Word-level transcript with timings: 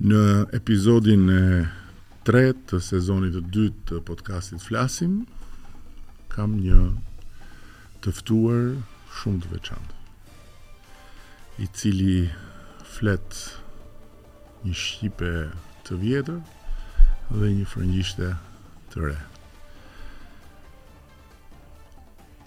Në 0.00 0.48
episodin 0.56 1.26
e 1.28 1.40
tretë 2.24 2.62
të 2.70 2.78
sezonit 2.80 3.34
të 3.36 3.40
dytë 3.52 3.82
të 3.90 3.98
podcastit 4.08 4.62
Flasim, 4.64 5.26
kam 6.32 6.54
një 6.56 6.78
tëftuar 8.00 8.78
shumë 9.18 9.42
të 9.42 9.50
veçantë, 9.50 9.98
i 11.60 11.68
cili 11.76 12.14
flet 12.94 13.42
një 14.64 14.78
shqipe 14.84 15.34
të 15.84 16.00
vjetër 16.00 16.40
dhe 17.34 17.52
një 17.58 17.68
frëngjishte 17.68 18.30
të 18.96 19.04
re. 19.04 19.18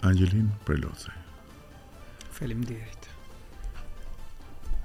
Angelin 0.02 0.50
Prelocej. 0.66 1.14
Faleminderit. 2.34 3.08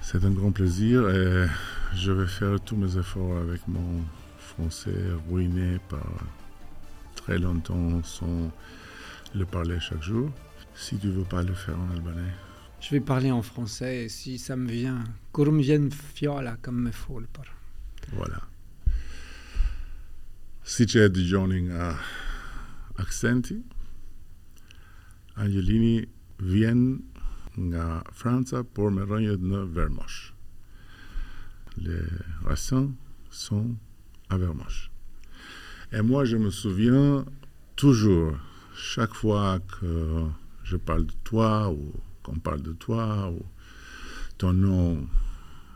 C'est 0.01 0.23
un 0.23 0.37
grand 0.37 0.51
plaisir 0.51 1.09
et 1.09 1.49
je 1.95 2.11
vais 2.11 2.27
faire 2.27 2.59
tous 2.61 2.75
mes 2.75 2.97
efforts 2.97 3.37
avec 3.37 3.67
mon 3.67 4.03
français 4.37 4.95
ruiné 5.29 5.79
par 5.89 6.07
très 7.15 7.37
longtemps 7.37 8.01
sans 8.03 8.51
le 9.35 9.45
parler 9.45 9.79
chaque 9.79 10.01
jour. 10.01 10.29
Si 10.75 10.97
tu 10.97 11.09
veux 11.09 11.23
pas 11.23 11.43
le 11.43 11.53
faire 11.53 11.77
en 11.79 11.89
albanais. 11.91 12.33
Je 12.79 12.91
vais 12.91 13.01
parler 13.01 13.31
en 13.31 13.41
français 13.41 14.05
et 14.05 14.09
si 14.09 14.37
ça 14.37 14.55
me 14.55 14.69
vient, 14.71 15.03
kur 15.35 15.51
më 15.51 15.65
vjen 15.67 15.89
fjala 15.91 16.55
comme 16.63 16.87
me 16.87 16.93
fol 16.95 17.25
për. 17.35 17.49
Voilà. 18.15 18.39
Si 20.63 20.87
që 20.87 21.09
e 21.09 21.11
dëgjoni 21.11 21.59
nga 21.67 21.91
aksenti, 23.03 23.59
Angelini 25.35 26.07
vjen 26.39 27.01
nga 27.69 28.03
Franca, 28.15 28.63
por 28.63 28.95
me 28.95 29.03
rënjët 29.03 29.43
në 29.43 29.65
Vermosh. 29.75 30.38
Les 31.77 32.01
racines 32.43 32.93
sont 33.29 33.75
à 34.29 34.37
Vermosh. 34.37 34.91
Et 35.91 36.01
moi, 36.01 36.25
je 36.25 36.37
me 36.37 36.51
souviens 36.51 37.25
toujours, 37.75 38.37
chaque 38.75 39.13
fois 39.13 39.59
que 39.59 40.25
je 40.63 40.77
parle 40.77 41.05
de 41.05 41.13
toi 41.23 41.71
ou 41.71 41.93
qu'on 42.21 42.39
parle 42.39 42.61
de 42.61 42.73
toi 42.73 43.31
ou 43.31 43.41
ton 44.37 44.53
nom 44.53 45.07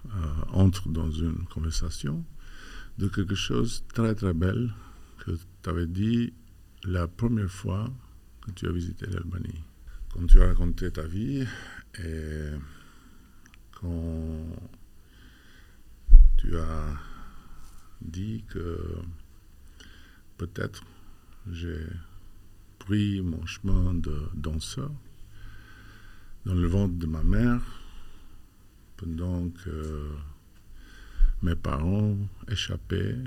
euh, 0.05 0.09
entre 0.51 0.89
dans 0.89 1.09
une 1.11 1.45
conversation, 1.45 2.23
de 2.97 3.07
quelque 3.07 3.35
chose 3.35 3.83
de 3.87 3.93
très 3.93 4.15
très 4.15 4.33
belle 4.33 4.71
que 5.19 5.31
tu 5.31 5.69
avais 5.69 5.87
dit 5.87 6.33
la 6.83 7.07
première 7.07 7.49
fois 7.49 7.89
que 8.41 8.51
tu 8.51 8.67
as 8.67 8.71
visité 8.71 9.05
l'Albanie 9.07 9.63
quand 10.13 10.27
tu 10.27 10.39
as 10.41 10.47
raconté 10.47 10.91
ta 10.91 11.03
vie 11.03 11.45
et 11.99 12.49
quand 13.71 14.45
tu 16.43 16.57
as 16.57 16.97
dit 18.01 18.43
que 18.49 18.97
peut-être 20.37 20.83
j'ai 21.49 21.87
pris 22.79 23.21
mon 23.21 23.45
chemin 23.45 23.93
de 23.93 24.27
danseur 24.33 24.91
dans 26.45 26.53
le 26.53 26.67
ventre 26.67 26.95
de 26.95 27.05
ma 27.05 27.23
mère 27.23 27.61
pendant 28.97 29.49
que 29.49 30.09
mes 31.43 31.55
parents 31.55 32.17
échappaient 32.49 33.23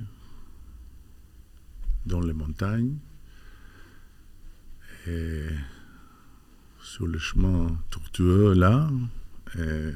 dans 2.05 2.21
les 2.21 2.35
montagnes 2.35 2.99
et 5.07 5.49
sur 6.83 7.07
le 7.07 7.19
chemin 7.19 7.79
tortueux 7.89 8.53
là, 8.53 8.91
et 9.59 9.93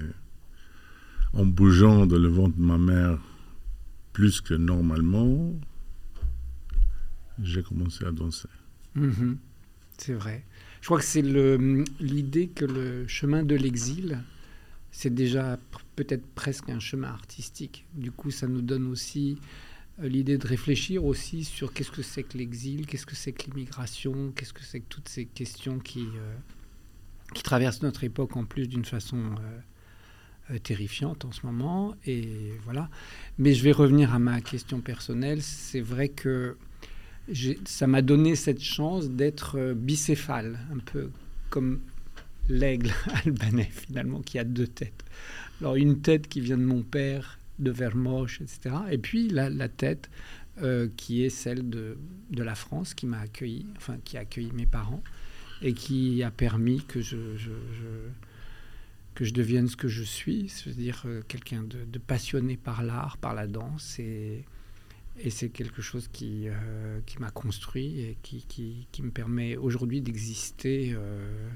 en 1.33 1.45
bougeant 1.45 2.07
dans 2.07 2.19
le 2.19 2.29
ventre 2.29 2.57
de 2.57 2.63
ma 2.63 2.79
mère 2.79 3.19
plus 4.13 4.41
que 4.41 4.55
normalement, 4.55 5.55
j'ai 7.43 7.63
commencé 7.63 8.05
à 8.05 8.13
danser. 8.13 8.49
Mhm. 8.95 9.39
C'est 9.97 10.15
vrai. 10.15 10.45
Je 10.81 10.87
crois 10.87 10.99
que 10.99 11.05
c'est 11.05 11.23
l'idée 11.23 12.49
que 12.49 12.65
le 12.65 13.07
chemin 13.07 13.43
de 13.43 13.55
l'exil, 13.55 14.23
c'est 14.91 15.15
déjà 15.15 15.59
peut-être 15.95 16.27
presque 16.35 16.69
un 16.71 16.81
chemin 16.81 17.09
artistique. 17.09 17.87
Du 17.95 18.11
coup, 18.11 18.31
ça 18.31 18.47
nous 18.47 18.63
donne 18.63 18.87
aussi 18.89 19.39
euh, 20.01 20.09
l'idée 20.09 20.39
de 20.39 20.47
réfléchir 20.47 21.05
aussi 21.05 21.45
sur 21.45 21.73
qu'est-ce 21.73 21.91
que 21.91 22.03
c'est 22.03 22.23
que 22.23 22.39
l'exil, 22.39 22.87
qu'est-ce 22.87 23.07
que 23.07 23.15
c'est 23.15 23.33
que 23.33 23.51
l'immigration, 23.51 24.33
qu'est-ce 24.35 24.53
que 24.53 24.65
c'est 24.65 24.81
que 24.81 24.89
toutes 24.89 25.09
ces 25.09 25.27
questions 25.27 25.79
qui, 25.79 26.07
euh, 26.17 26.35
traversent 27.45 27.83
notre 27.83 28.05
époque 28.05 28.37
en 28.37 28.45
plus 28.45 28.67
d'une 28.67 28.85
façon 28.85 29.19
euh, 29.19 29.61
terrifiante 30.59 31.25
en 31.25 31.33
ce 31.33 31.47
moment. 31.47 31.95
Et 32.07 32.53
voilà. 32.65 32.89
Mais 33.39 33.55
je 33.55 33.63
vais 33.63 33.73
revenir 33.73 34.15
à 34.15 34.19
ma 34.19 34.41
question 34.41 34.81
personnelle. 34.81 35.43
C'est 35.43 35.81
vrai 35.81 36.09
que 36.09 36.57
ça 37.65 37.87
m'a 37.87 38.03
donné 38.03 38.35
cette 38.35 38.63
chance 38.63 39.09
d'être 39.11 39.57
euh, 39.59 39.75
bicéphale, 39.75 40.59
un 40.75 40.79
peu 40.79 41.11
comme 41.49 41.81
l'aigle 42.49 42.91
albanais 43.25 43.71
finalement, 43.71 44.21
qui 44.21 44.39
a 44.39 44.45
deux 44.45 44.67
têtes. 44.67 45.05
Alors 45.61 45.77
une 45.77 46.01
tête 46.01 46.29
qui 46.29 46.41
vient 46.41 46.59
de 46.59 46.65
mon 46.65 46.83
père, 46.83 47.39
de 47.59 47.71
Vermoche, 47.71 48.41
etc. 48.41 48.75
Et 48.91 48.99
puis 48.99 49.29
la, 49.29 49.69
tête 49.69 50.11
euh, 50.63 50.89
qui 50.97 51.23
est 51.23 51.31
celle 51.31 51.69
de, 51.69 51.99
de 52.31 52.43
la 52.43 52.55
France, 52.55 52.95
qui 52.95 53.07
m'a 53.07 53.21
accueilli, 53.21 53.67
enfin 53.77 53.97
qui 54.05 54.17
a 54.17 54.21
accueilli 54.21 54.51
mes 54.53 54.67
parents, 54.67 55.03
et 55.63 55.75
qui 55.75 56.23
a 56.23 56.31
permis 56.31 56.83
que 56.85 57.01
je- 57.01 57.37
que 59.21 59.27
je 59.27 59.35
devienne 59.35 59.69
ce 59.69 59.77
que 59.77 59.87
je 59.89 60.03
suis, 60.03 60.49
c'est-à-dire 60.49 61.03
euh, 61.05 61.21
quelqu'un 61.29 61.63
de, 61.63 61.85
de 61.85 61.99
passionné 61.99 62.57
par 62.57 62.83
l'art, 62.83 63.19
par 63.19 63.35
la 63.35 63.47
danse, 63.47 63.99
et, 63.99 64.47
et 65.19 65.29
c'est 65.29 65.51
quelque 65.51 65.83
chose 65.83 66.09
qui, 66.11 66.49
euh, 66.49 67.01
qui 67.05 67.19
m'a 67.19 67.31
construit 67.31 68.01
et 68.01 68.17
qui, 68.23 68.47
qui- 68.49 68.87
qui 68.91 69.03
me 69.03 69.11
permet 69.11 69.59
aujourd'hui 69.59 70.01
d'exister 70.01 70.95
euh, 70.95 71.51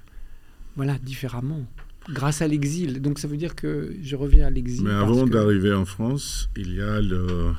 voilà, 0.77 0.99
différemment, 0.99 1.65
grâce 2.11 2.43
à 2.43 2.49
l'exil. 2.49 3.01
Donc 3.01 3.19
ça 3.19 3.29
veut 3.29 3.39
dire 3.39 3.55
que 3.55 3.97
je 4.03 4.15
reviens 4.15 4.47
à 4.47 4.51
l'exil. 4.51 4.85
Mais 4.85 4.91
avant 4.91 5.25
que- 5.25 5.31
d'arriver 5.31 5.73
en 5.73 5.87
France, 5.87 6.51
il 6.59 6.75
y 6.75 6.83
a 6.83 7.01
le, 7.01 7.55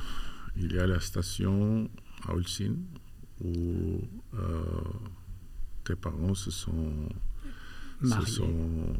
il 0.56 0.72
y 0.72 0.78
a 0.78 0.86
la 0.86 1.00
station 1.00 1.90
à 2.28 2.34
Ulcine 2.36 2.76
où 3.44 4.00
euh, 4.38 4.62
tes 5.82 5.96
parents 5.96 6.34
se 6.34 6.52
sont, 6.52 6.92
se 8.04 8.20
sont 8.30 8.52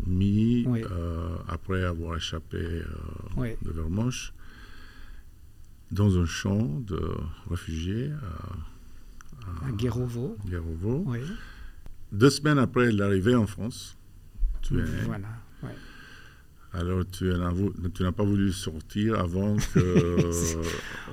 mis 0.07 0.65
Oui. 0.67 0.83
euh, 0.91 1.37
après 1.49 1.85
avoir 1.85 2.17
échappé 2.17 2.57
euh, 2.59 2.85
Oui. 3.37 3.51
de 3.63 3.71
Vermoche 3.71 4.33
dans 5.93 6.19
un 6.19 6.27
champ 6.27 6.81
de 6.87 7.01
réfugiés 7.51 8.11
à, 8.13 9.67
à 9.69 9.71
Guérovo. 9.73 10.37
Guérovo. 10.47 11.05
Oui. 11.07 11.19
Deux 12.13 12.31
semaines 12.31 12.59
après 12.59 12.91
l'arrivée 12.93 13.35
en 13.35 13.47
France, 13.47 13.97
tu 14.63 14.79
es. 14.81 14.85
Voilà. 15.05 15.29
ouais. 15.63 15.71
Alors 16.73 17.05
tu 17.11 17.25
n'as 17.25 17.51
vou- 17.51 17.73
tu 17.95 18.03
n'as 18.03 18.13
pas 18.13 18.25
voulu 18.25 18.53
sortir 18.53 19.19
avant 19.21 19.57
que 19.75 20.61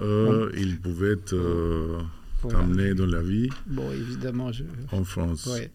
eux, 0.02 0.52
ils 0.58 0.80
pouvaient 0.80 1.16
te- 1.18 1.98
Voilà. 2.42 2.60
t'amener 2.60 2.94
dans 2.94 3.06
la 3.06 3.22
vie 3.22 3.50
Bon, 3.68 3.92
évidemment, 3.92 4.52
je. 4.52 4.64
en 4.92 5.04
France. 5.04 5.46
Ouais, 5.48 5.72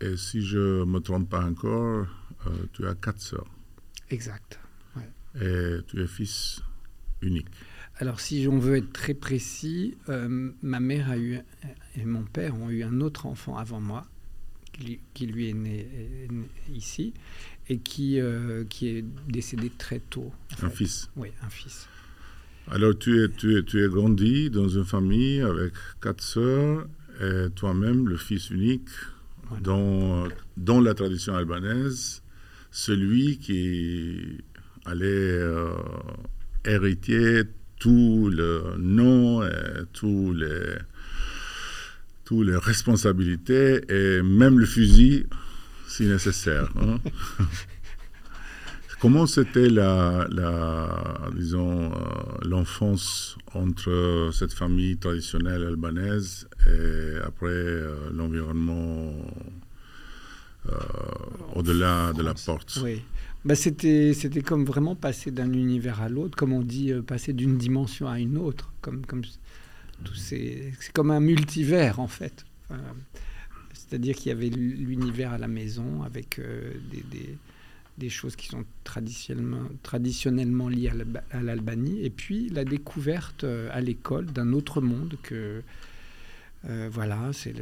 Et 0.00 0.16
si 0.16 0.42
je 0.42 0.84
me 0.84 0.98
trompe 0.98 1.30
pas 1.30 1.44
encore, 1.44 2.06
euh, 2.46 2.50
tu 2.72 2.86
as 2.86 2.94
quatre 2.94 3.20
sœurs 3.20 3.46
exact. 4.10 4.60
et 5.40 5.78
tu 5.88 6.02
es 6.02 6.06
fils 6.06 6.60
unique. 7.22 7.48
Alors, 7.98 8.20
si 8.20 8.46
on 8.50 8.58
veut 8.58 8.76
être 8.76 8.92
très 8.92 9.14
précis, 9.14 9.96
euh, 10.10 10.50
ma 10.62 10.80
mère 10.80 11.10
a 11.10 11.16
eu 11.16 11.38
et 11.96 12.04
mon 12.04 12.24
père 12.24 12.54
ont 12.54 12.68
eu 12.68 12.82
un 12.82 13.00
autre 13.00 13.24
enfant 13.24 13.56
avant 13.56 13.80
moi, 13.80 14.06
qui 14.72 14.84
lui, 14.84 15.00
qui 15.14 15.26
lui 15.26 15.48
est, 15.48 15.54
né, 15.54 15.88
est 16.24 16.30
né 16.30 16.46
ici 16.74 17.14
et 17.68 17.78
qui, 17.78 18.20
euh, 18.20 18.64
qui 18.64 18.88
est 18.88 19.04
décédé 19.28 19.70
très 19.70 20.00
tôt. 20.00 20.30
Un 20.62 20.68
fait. 20.68 20.76
fils. 20.76 21.10
Oui, 21.16 21.28
un 21.42 21.48
fils. 21.48 21.88
Alors 22.70 22.98
tu 22.98 23.22
es, 23.22 23.28
tu 23.28 23.56
es, 23.56 23.62
tu 23.62 23.82
es 23.82 23.88
grandi 23.88 24.50
dans 24.50 24.68
une 24.68 24.84
famille 24.84 25.40
avec 25.40 25.72
quatre 26.02 26.22
sœurs 26.22 26.86
et 27.20 27.48
toi-même 27.54 28.08
le 28.08 28.16
fils 28.16 28.50
unique. 28.50 28.88
Dans, 29.62 30.28
dans 30.56 30.80
la 30.80 30.94
tradition 30.94 31.34
albanaise, 31.34 32.22
celui 32.70 33.38
qui 33.38 34.38
allait 34.84 35.06
euh, 35.06 35.70
hériter 36.64 37.42
tout 37.78 38.30
le 38.32 38.76
nom 38.78 39.42
et 39.44 39.84
tous 39.92 40.32
les, 40.32 40.76
toutes 42.24 42.46
les 42.46 42.56
responsabilités 42.56 43.80
et 43.88 44.22
même 44.22 44.58
le 44.58 44.66
fusil 44.66 45.26
si 45.88 46.04
nécessaire. 46.04 46.70
hein. 46.80 46.98
Comment 49.00 49.26
c'était 49.26 49.68
la, 49.68 50.26
la, 50.30 51.30
disons, 51.34 51.92
euh, 51.92 51.96
l'enfance 52.42 53.36
entre 53.52 54.30
cette 54.32 54.52
famille 54.52 54.96
traditionnelle 54.96 55.64
albanaise 55.64 56.48
et 56.66 57.16
après 57.24 57.48
euh, 57.50 58.10
l'environnement 58.12 59.12
euh, 60.66 60.72
au-delà 61.54 62.12
de 62.14 62.22
la 62.22 62.32
porte? 62.34 62.78
Oui. 62.82 63.02
bah, 63.44 63.54
c'était, 63.54 64.14
c'était 64.14 64.40
comme 64.40 64.64
vraiment 64.64 64.94
passer 64.94 65.30
d'un 65.30 65.52
univers 65.52 66.00
à 66.00 66.08
l'autre, 66.08 66.36
comme 66.36 66.52
on 66.52 66.62
dit, 66.62 66.92
passer 67.06 67.34
d'une 67.34 67.58
dimension 67.58 68.08
à 68.08 68.18
une 68.18 68.38
autre. 68.38 68.72
Comme, 68.80 69.04
comme, 69.04 69.22
c'est, 70.14 70.72
c'est 70.80 70.92
comme 70.92 71.10
un 71.10 71.20
multivers, 71.20 72.00
en 72.00 72.08
fait. 72.08 72.46
c'est-à-dire 73.72 74.16
qu'il 74.16 74.28
y 74.28 74.32
avait 74.32 74.48
l'univers 74.48 75.32
à 75.32 75.38
la 75.38 75.48
maison 75.48 76.02
avec 76.02 76.38
euh, 76.38 76.72
des, 76.90 77.02
des, 77.10 77.38
des, 77.98 78.08
choses 78.08 78.36
qui 78.36 78.48
sont 78.48 78.64
traditionnellement, 78.84 80.68
liées 80.68 80.90
à 81.30 81.42
l'Albanie, 81.42 82.04
et 82.04 82.10
puis 82.10 82.48
la 82.48 82.64
découverte 82.64 83.44
euh, 83.44 83.68
à 83.72 83.80
l'école 83.80 84.26
d'un 84.26 84.52
autre 84.52 84.80
monde 84.80 85.16
que 85.22 85.62
euh, 86.68 86.88
voilà, 86.90 87.30
c'est 87.32 87.54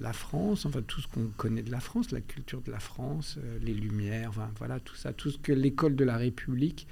la 0.00 0.12
France, 0.12 0.64
enfin 0.64 0.82
tout 0.82 1.00
ce 1.00 1.08
qu'on 1.08 1.26
connaît 1.36 1.62
de 1.62 1.70
la 1.70 1.80
France, 1.80 2.10
la 2.10 2.20
culture 2.20 2.62
de 2.62 2.70
la 2.70 2.80
France, 2.80 3.36
euh, 3.38 3.58
les 3.62 3.74
Lumières, 3.74 4.32
voilà 4.58 4.80
tout 4.80 4.94
ça, 4.94 5.12
tout 5.12 5.30
ce 5.30 5.38
que 5.38 5.52
l'école 5.52 5.96
de 5.96 6.04
la 6.04 6.16
République 6.16 6.86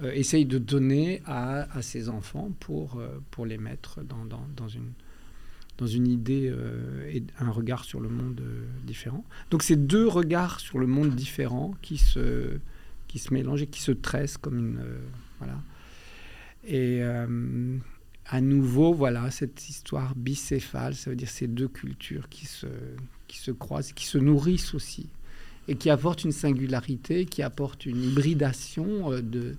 essaye 0.00 0.46
de 0.46 0.58
donner 0.58 1.22
à, 1.26 1.66
ses 1.82 2.08
enfants 2.08 2.52
pour, 2.60 3.02
pour 3.32 3.46
les 3.46 3.58
mettre 3.58 4.00
dans, 4.02 4.24
dans, 4.24 4.68
une, 4.68 4.92
dans 5.78 5.86
une 5.86 6.06
idée 6.08 6.52
et 7.08 7.22
un 7.38 7.50
regard 7.50 7.84
sur 7.84 8.00
le 8.00 8.08
monde 8.08 8.42
différent. 8.84 9.24
Donc 9.50 9.62
c'est 9.62 9.76
deux 9.86 10.06
regards 10.06 10.60
sur 10.60 10.78
le 10.78 10.86
monde 10.86 11.14
différent 11.14 11.74
qui 11.82 11.98
se, 11.98 12.58
qui 13.06 13.18
se 13.18 13.32
mélangent 13.32 13.62
et 13.62 13.66
qui 13.66 13.80
se 13.80 13.92
tressent 13.92 14.38
comme 14.38 14.58
une... 14.58 14.80
voilà. 15.38 15.56
Et 16.66 17.00
à 18.30 18.40
nouveau, 18.40 18.92
voilà, 18.92 19.30
cette 19.30 19.68
histoire 19.68 20.14
bicéphale, 20.14 20.94
ça 20.94 21.10
veut 21.10 21.16
dire 21.16 21.30
ces 21.30 21.46
deux 21.46 21.68
cultures 21.68 22.28
qui 22.28 22.46
se, 22.46 22.66
qui 23.26 23.38
se 23.38 23.50
croisent, 23.50 23.92
qui 23.94 24.06
se 24.06 24.18
nourrissent 24.18 24.74
aussi, 24.74 25.08
et 25.66 25.76
qui 25.76 25.88
apportent 25.88 26.24
une 26.24 26.32
singularité, 26.32 27.24
qui 27.24 27.42
apportent 27.42 27.86
une 27.86 28.02
hybridation 28.02 29.12
euh, 29.12 29.22
de, 29.22 29.40
euh, 29.40 29.54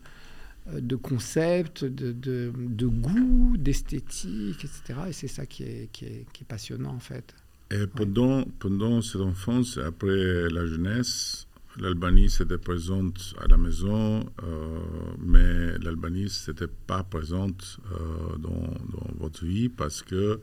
de 0.79 0.95
concepts, 0.95 1.85
de, 1.85 2.11
de, 2.11 2.51
de 2.55 2.87
goût, 2.87 3.55
d'esthétique, 3.57 4.63
etc. 4.63 4.99
Et 5.09 5.13
c'est 5.13 5.27
ça 5.27 5.45
qui 5.45 5.63
est, 5.63 5.89
qui, 5.91 6.05
est, 6.05 6.25
qui 6.33 6.43
est, 6.43 6.47
passionnant, 6.47 6.93
en 6.93 6.99
fait. 6.99 7.33
Et 7.71 7.85
pendant, 7.87 8.43
pendant 8.59 9.01
cette 9.01 9.21
enfance, 9.21 9.77
après 9.77 10.49
la 10.49 10.65
jeunesse, 10.65 11.47
l'Albanie 11.77 12.29
s'était 12.29 12.57
présente 12.57 13.35
à 13.39 13.47
la 13.47 13.57
maison, 13.57 14.25
euh, 14.43 14.79
mais 15.19 15.77
l'Albanie 15.79 16.31
n'était 16.47 16.67
pas 16.87 17.03
présente 17.03 17.79
euh, 17.91 18.37
dans, 18.37 18.73
votre 19.19 19.45
vie 19.45 19.69
parce 19.69 20.01
que 20.01 20.39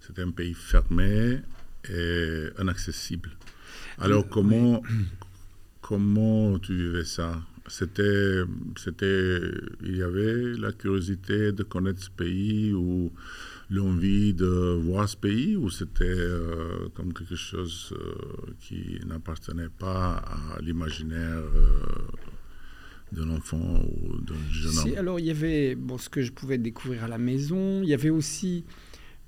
c'était 0.00 0.22
un 0.22 0.30
pays 0.30 0.54
fermé 0.54 1.40
et 1.88 2.48
inaccessible. 2.60 3.30
Alors 3.98 4.28
comment, 4.28 4.82
comment 5.80 6.58
tu 6.58 6.74
vivais 6.74 7.04
ça? 7.04 7.40
C'était, 7.66 8.42
c'était, 8.76 9.40
il 9.82 9.96
y 9.96 10.02
avait 10.02 10.54
la 10.58 10.72
curiosité 10.72 11.52
de 11.52 11.62
connaître 11.62 12.02
ce 12.02 12.10
pays 12.10 12.72
ou 12.72 13.10
l'envie 13.70 14.34
de 14.34 14.78
voir 14.82 15.08
ce 15.08 15.16
pays 15.16 15.56
ou 15.56 15.70
c'était 15.70 16.04
euh, 16.04 16.88
comme 16.94 17.14
quelque 17.14 17.36
chose 17.36 17.94
euh, 17.98 18.14
qui 18.60 19.00
n'appartenait 19.06 19.70
pas 19.78 20.16
à 20.16 20.60
l'imaginaire 20.60 21.38
euh, 21.38 21.70
d'un 23.12 23.30
enfant 23.30 23.82
ou 23.82 24.18
d'un 24.18 24.34
jeune 24.50 24.78
homme? 24.78 24.98
Alors 24.98 25.18
il 25.18 25.26
y 25.26 25.30
avait 25.30 25.74
bon, 25.74 25.96
ce 25.96 26.08
que 26.08 26.20
je 26.22 26.32
pouvais 26.32 26.58
découvrir 26.58 27.04
à 27.04 27.08
la 27.08 27.18
maison, 27.18 27.82
il 27.82 27.88
y 27.88 27.94
avait 27.94 28.10
aussi 28.10 28.64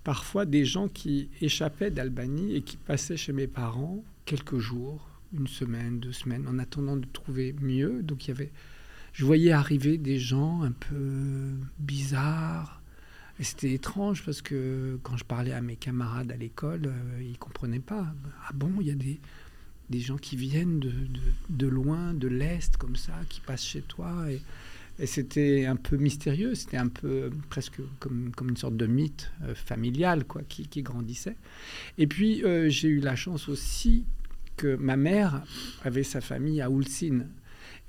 parfois 0.05 0.45
des 0.45 0.65
gens 0.65 0.89
qui 0.89 1.31
échappaient 1.41 1.91
d'Albanie 1.91 2.55
et 2.55 2.63
qui 2.63 2.77
passaient 2.77 3.17
chez 3.17 3.33
mes 3.33 3.47
parents 3.47 4.05
quelques 4.25 4.59
jours, 4.59 5.09
une 5.33 5.47
semaine, 5.47 6.01
deux 6.01 6.13
semaines, 6.13 6.47
en 6.49 6.59
attendant 6.59 6.97
de 6.97 7.07
trouver 7.13 7.55
mieux. 7.61 8.03
Donc 8.03 8.27
il 8.27 8.29
y 8.29 8.31
avait, 8.33 8.51
je 9.13 9.25
voyais 9.25 9.53
arriver 9.53 9.99
des 9.99 10.19
gens 10.19 10.63
un 10.63 10.73
peu 10.73 11.53
bizarres, 11.79 12.83
et 13.39 13.45
c'était 13.45 13.73
étrange 13.73 14.25
parce 14.25 14.41
que 14.41 14.99
quand 15.03 15.17
je 15.17 15.25
parlais 15.25 15.53
à 15.53 15.61
mes 15.61 15.77
camarades 15.77 16.33
à 16.33 16.37
l'école, 16.37 16.87
euh, 16.87 17.23
ils 17.23 17.39
comprenaient 17.39 17.81
pas. 17.81 18.07
Ah 18.49 18.53
bon, 18.55 18.73
il 18.81 18.87
y 18.87 18.91
a 18.91 18.95
des, 18.95 19.21
des 19.91 20.01
gens 20.01 20.17
qui 20.17 20.37
viennent 20.37 20.81
de, 20.81 20.93
de, 21.51 21.67
loin, 21.67 22.15
de 22.15 22.29
l'Est, 22.29 22.77
comme 22.79 22.97
ça, 22.97 23.13
qui 23.29 23.41
passent 23.41 23.65
chez 23.65 23.83
toi. 23.83 24.31
Et, 24.31 24.41
et 24.99 25.07
c'était 25.07 25.67
un 25.67 25.77
peu 25.77 25.99
mystérieux, 25.99 26.55
c'était 26.55 26.79
un 26.79 26.89
peu 26.89 27.31
presque 27.51 27.81
comme, 28.01 28.31
comme 28.35 28.49
une 28.49 28.57
sorte 28.57 28.79
de 28.79 28.87
mythe 28.87 29.31
euh, 29.43 29.55
familial 29.55 30.25
quoi, 30.25 30.41
qui, 30.49 30.67
qui, 30.67 30.83
grandissait. 30.83 31.37
Et 31.99 32.07
puis 32.07 32.43
euh, 32.43 32.71
j'ai 32.71 32.89
eu 32.89 33.01
la 33.01 33.17
chance 33.17 33.51
aussi 33.51 34.05
que 34.57 34.77
ma 34.77 34.97
mère 34.97 35.45
avait 35.85 36.03
sa 36.03 36.21
famille 36.21 36.61
à 36.61 36.69
Ulcine. 36.69 37.29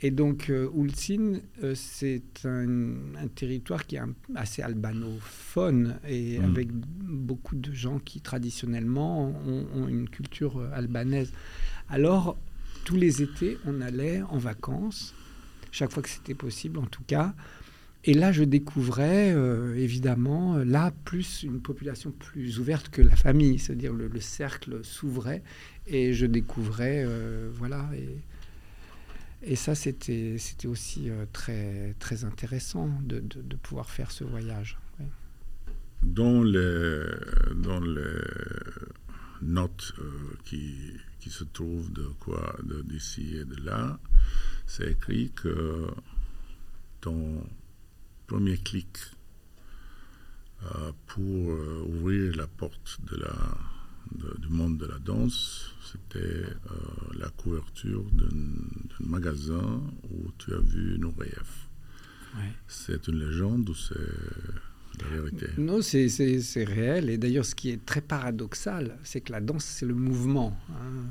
Et 0.01 0.11
donc, 0.11 0.49
euh, 0.49 0.69
Ulcin, 0.75 1.39
euh, 1.63 1.73
c'est 1.73 2.21
un, 2.45 3.27
territoire 3.33 3.87
qui 3.87 3.95
est 3.95 4.01
assez 4.35 4.61
albanophone 4.61 5.97
et 6.07 6.37
mm. 6.37 6.43
avec 6.43 6.71
beaucoup 6.71 7.55
de 7.55 7.73
gens 7.73 7.97
qui, 7.97 8.21
traditionnellement, 8.21 9.33
ont, 9.45 9.87
une 9.87 10.07
culture 10.07 10.59
euh, 10.59 10.69
albanaise. 10.71 11.31
Alors, 11.89 12.37
tous 12.85 12.95
les 12.95 13.23
étés, 13.23 13.57
on 13.65 13.81
allait 13.81 14.21
en 14.21 14.37
vacances, 14.37 15.15
chaque 15.71 15.91
fois 15.91 16.03
que 16.03 16.09
c'était 16.09 16.35
possible 16.35 16.77
en 16.77 16.85
tout 16.85 17.03
cas. 17.05 17.33
Et 18.03 18.13
là, 18.13 18.31
je 18.31 18.43
découvrais, 18.43 19.35
évidemment, 19.75 20.57
là, 20.59 20.93
plus 21.03 21.43
une 21.43 21.59
population 21.59 22.11
plus 22.11 22.57
ouverte 22.57 22.87
que 22.87 23.01
la 23.01 23.15
famille, 23.17 23.59
c'est-à-dire 23.59 23.91
le, 23.91 24.07
le 24.07 24.19
cercle 24.21 24.79
s'ouvrait 24.83 25.43
et 25.87 26.13
je 26.13 26.25
découvrais, 26.25 27.05
voilà. 27.57 27.89
Et, 27.95 28.17
et 29.43 29.55
ça, 29.55 29.75
c'était 29.75 30.37
aussi 30.65 31.09
euh, 31.09 31.25
très, 31.31 31.95
très 31.99 32.23
intéressant 32.25 32.89
de, 33.03 33.19
de, 33.19 33.55
pouvoir 33.55 33.89
faire 33.89 34.11
ce 34.11 34.23
voyage. 34.23 34.77
Dans, 36.03 36.43
les, 36.43 37.03
dans 37.55 37.79
les 37.79 38.21
notes 39.41 39.93
euh, 39.99 40.37
qui, 40.43 40.93
qui, 41.19 41.29
se 41.29 41.43
trouvent 41.43 41.91
de 41.91 42.07
quoi 42.19 42.55
d'ici 42.85 43.37
et 43.37 43.45
de 43.45 43.63
là, 43.63 43.99
c'est 44.65 44.91
écrit 44.91 45.31
que 45.31 45.87
ton 47.01 47.43
premier 48.27 48.57
clic 48.57 48.97
euh, 50.63 50.91
pour 51.05 51.49
ouvrir 51.87 52.35
la 52.35 52.47
porte 52.47 52.99
de 53.09 53.17
la 53.17 53.57
du 54.39 54.49
monde 54.49 54.77
de 54.77 54.85
la 54.85 54.99
danse, 54.99 55.71
c'était 55.91 56.19
euh, 56.19 56.49
la 57.17 57.29
couverture 57.29 58.03
d'un 58.11 59.05
magasin 59.05 59.81
où 60.11 60.31
tu 60.37 60.53
as 60.53 60.59
vu 60.59 60.97
Nureyev. 60.99 61.47
C'est 62.67 63.07
une 63.07 63.19
légende 63.19 63.69
ou 63.69 63.73
c'est 63.73 63.95
la 65.01 65.07
vérité? 65.07 65.47
Non, 65.57 65.81
c'est 65.81 66.63
réel. 66.65 67.09
Et 67.09 67.17
d'ailleurs, 67.17 67.45
ce 67.45 67.55
qui 67.55 67.69
est 67.69 67.85
très 67.85 68.01
paradoxal, 68.01 68.97
c'est 69.03 69.21
que 69.21 69.31
la 69.31 69.41
danse, 69.41 69.65
c'est 69.65 69.85
le 69.85 69.95
mouvement. 69.95 70.57
Hein. 70.69 71.05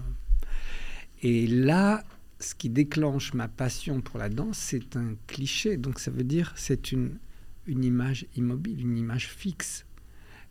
Et 1.23 1.47
là, 1.47 2.05
ce 2.39 2.55
qui 2.55 2.69
déclenche 2.69 3.33
ma 3.33 3.49
passion 3.49 4.01
pour 4.03 4.19
la 4.19 4.29
danse, 4.29 4.59
c'est 4.59 4.97
un 4.97 5.15
cliché. 5.27 5.77
Donc 5.77 5.99
ça 5.99 6.11
veut 6.11 6.25
dire 6.25 6.53
c'est 6.57 6.93
une, 6.93 7.19
une 7.67 7.83
image 7.85 8.27
immobile, 8.37 8.81
une 8.81 8.99
image 8.99 9.29
fixe. 9.29 9.86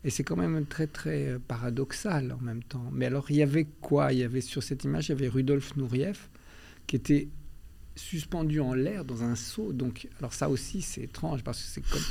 Et 0.04 0.10
c'est 0.10 0.24
quand 0.24 0.36
même 0.36 0.66
très, 0.66 0.86
très 0.86 1.28
euh, 1.28 1.38
paradoxal 1.38 2.32
en 2.32 2.42
même 2.42 2.62
temps. 2.62 2.90
Mais 2.92 3.06
alors, 3.06 3.30
il 3.30 3.36
y 3.36 3.42
avait 3.42 3.66
quoi? 3.80 4.12
Il 4.12 4.20
y 4.20 4.22
avait 4.22 4.40
sur 4.40 4.62
cette 4.62 4.84
image, 4.84 5.08
il 5.08 5.12
y 5.12 5.12
avait 5.12 5.28
Rudolf 5.28 5.76
Nourieff 5.76 6.30
qui 6.86 6.96
était 6.96 7.28
suspendu 7.96 8.60
en 8.60 8.74
l'air 8.74 9.04
dans 9.04 9.22
un 9.24 9.34
seau. 9.34 9.72
Donc, 9.72 10.08
alors 10.18 10.32
ça 10.32 10.48
aussi, 10.48 10.82
c'est 10.82 11.02
étrange 11.02 11.42
parce 11.42 11.62
que 11.62 11.68
c'est 11.68 11.88
comme 11.88 12.02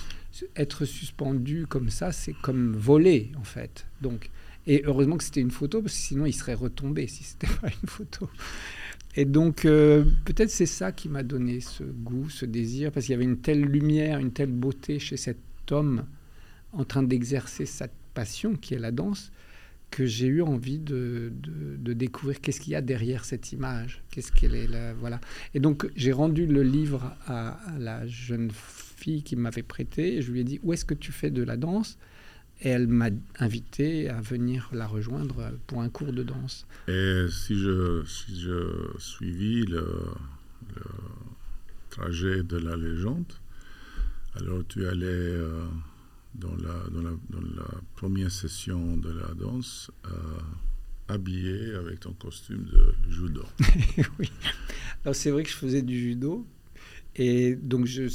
être 0.55 0.83
suspendu 0.85 1.65
comme 1.67 1.89
ça, 1.89 2.11
c'est 2.11 2.33
comme 2.33 2.73
voler 2.73 3.31
en 3.37 3.43
fait. 3.43 3.85
Donc, 4.01 4.29
et 4.67 4.83
heureusement 4.85 5.17
que 5.17 5.23
c'était 5.23 5.41
une 5.41 5.51
photo 5.51 5.81
parce 5.81 5.93
que 5.93 5.99
sinon 5.99 6.25
il 6.25 6.33
serait 6.33 6.55
retombé 6.55 7.07
si 7.07 7.23
c'était 7.23 7.47
pas 7.61 7.67
une 7.67 7.87
photo. 7.87 8.29
Et 9.17 9.23
donc, 9.23 9.63
euh, 9.63 10.03
peut-être 10.25 10.49
c'est 10.49 10.65
ça 10.65 10.91
qui 10.91 11.07
m'a 11.07 11.23
donné 11.23 11.61
ce 11.61 11.83
goût, 11.83 12.29
ce 12.29 12.45
désir, 12.45 12.91
parce 12.91 13.05
qu'il 13.05 13.13
y 13.13 13.15
avait 13.15 13.23
une 13.23 13.39
telle 13.39 13.61
lumière, 13.61 14.19
une 14.19 14.33
telle 14.33 14.51
beauté 14.51 14.99
chez 14.99 15.15
cet 15.15 15.37
homme 15.71 16.05
en 16.75 16.83
train 16.83 17.03
d'exercer 17.03 17.65
cette 17.65 17.93
passion 18.13 18.55
qui 18.55 18.73
est 18.73 18.79
la 18.79 18.91
danse, 18.91 19.31
que 19.91 20.05
j'ai 20.05 20.27
eu 20.27 20.41
envie 20.41 20.79
de, 20.79 21.31
de, 21.41 21.93
découvrir 21.93 22.41
qu'est-ce 22.41 22.59
qu'il 22.59 22.73
y 22.73 22.75
a 22.75 22.81
derrière 22.81 23.23
cette 23.23 23.53
image, 23.53 24.03
qu'est-ce 24.11 24.31
qu'elle 24.31 24.55
est 24.55 24.67
là, 24.67 24.93
voilà. 24.93 25.21
Et 25.53 25.59
donc 25.59 25.89
j'ai 25.95 26.11
rendu 26.11 26.45
le 26.45 26.63
livre 26.63 27.15
à, 27.27 27.57
la 27.79 28.05
jeune 28.07 28.51
fille 28.51 29.23
qui 29.23 29.35
m'avait 29.35 29.63
prêté. 29.63 30.21
Je 30.21 30.31
lui 30.31 30.41
ai 30.41 30.43
dit 30.43 30.59
où 30.63 30.73
est-ce 30.73 30.85
que 30.85 30.93
tu 30.93 31.11
fais 31.11 31.29
de 31.29 31.43
la 31.43 31.55
danse? 31.55 31.97
Et 32.61 32.69
elle 32.69 32.87
m'a 32.87 33.09
invité 33.39 34.09
à 34.09 34.19
venir 34.21 34.69
la 34.73 34.87
rejoindre 34.87 35.51
pour 35.67 35.81
un 35.81 35.89
cours 35.89 36.11
de 36.11 36.23
danse. 36.23 36.65
Et 36.87 37.25
si 37.29 37.57
je 37.57 38.03
si 38.05 38.39
je 38.41 38.97
suivis 38.97 39.65
le, 39.65 39.85
le 40.75 40.83
trajet 41.89 42.43
de 42.43 42.57
la 42.57 42.75
légende, 42.75 43.31
alors 44.35 44.63
tu 44.67 44.85
allais 44.87 45.05
euh, 45.05 45.63
dans 46.39 46.55
la, 46.55 47.65
première 47.95 48.31
session 48.31 48.97
de 48.97 49.09
la 49.09 49.33
danse, 49.33 49.91
euh, 50.05 50.09
habillé 51.07 51.73
avec 51.75 52.01
ton 52.01 52.13
costume 52.13 52.65
de 52.65 52.93
judo. 53.09 53.43
oui. 54.19 54.31
Alors 55.03 55.15
c'est 55.15 55.31
vrai 55.31 55.43
que 55.43 55.49
je 55.49 55.55
faisais 55.55 55.81
du 55.81 55.97
judo. 55.99 56.45
Et 57.17 57.55
donc, 57.55 57.85
je 57.85 58.09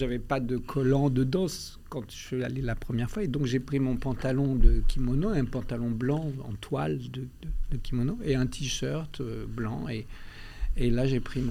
n'avais 0.00 0.18
pas 0.18 0.40
de 0.40 0.56
collant 0.56 1.10
de 1.10 1.24
danse 1.24 1.78
quand 1.90 2.10
je 2.10 2.16
suis 2.16 2.42
allé 2.42 2.62
la 2.62 2.74
première 2.74 3.10
fois. 3.10 3.22
Et 3.22 3.28
donc, 3.28 3.44
j'ai 3.44 3.60
pris 3.60 3.78
mon 3.80 3.96
pantalon 3.96 4.54
de 4.54 4.82
kimono, 4.88 5.28
un 5.28 5.44
pantalon 5.44 5.90
blanc 5.90 6.32
en 6.42 6.54
toile 6.54 6.98
de, 7.10 7.26
kimono, 7.82 8.18
et 8.24 8.34
un 8.34 8.46
t-shirt 8.46 9.20
euh, 9.20 9.44
blanc. 9.46 9.86
Et, 9.88 10.06
là, 10.90 11.06
j'ai 11.06 11.20
pris 11.20 11.42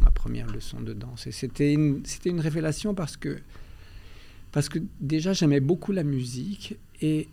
ma 0.00 0.10
première 0.12 0.46
leçon 0.52 0.80
de 0.80 0.92
danse. 0.92 1.26
Et 1.26 1.32
c'était 1.32 1.72
une 1.72 2.40
révélation 2.40 2.94
parce 2.94 3.16
que, 3.16 3.38
parce 4.52 4.68
que 4.68 4.78
déjà, 5.00 5.32
j'aimais 5.32 5.60
beaucoup 5.60 5.92
la 5.92 6.04
musique. 6.04 6.76
Et 7.00 7.28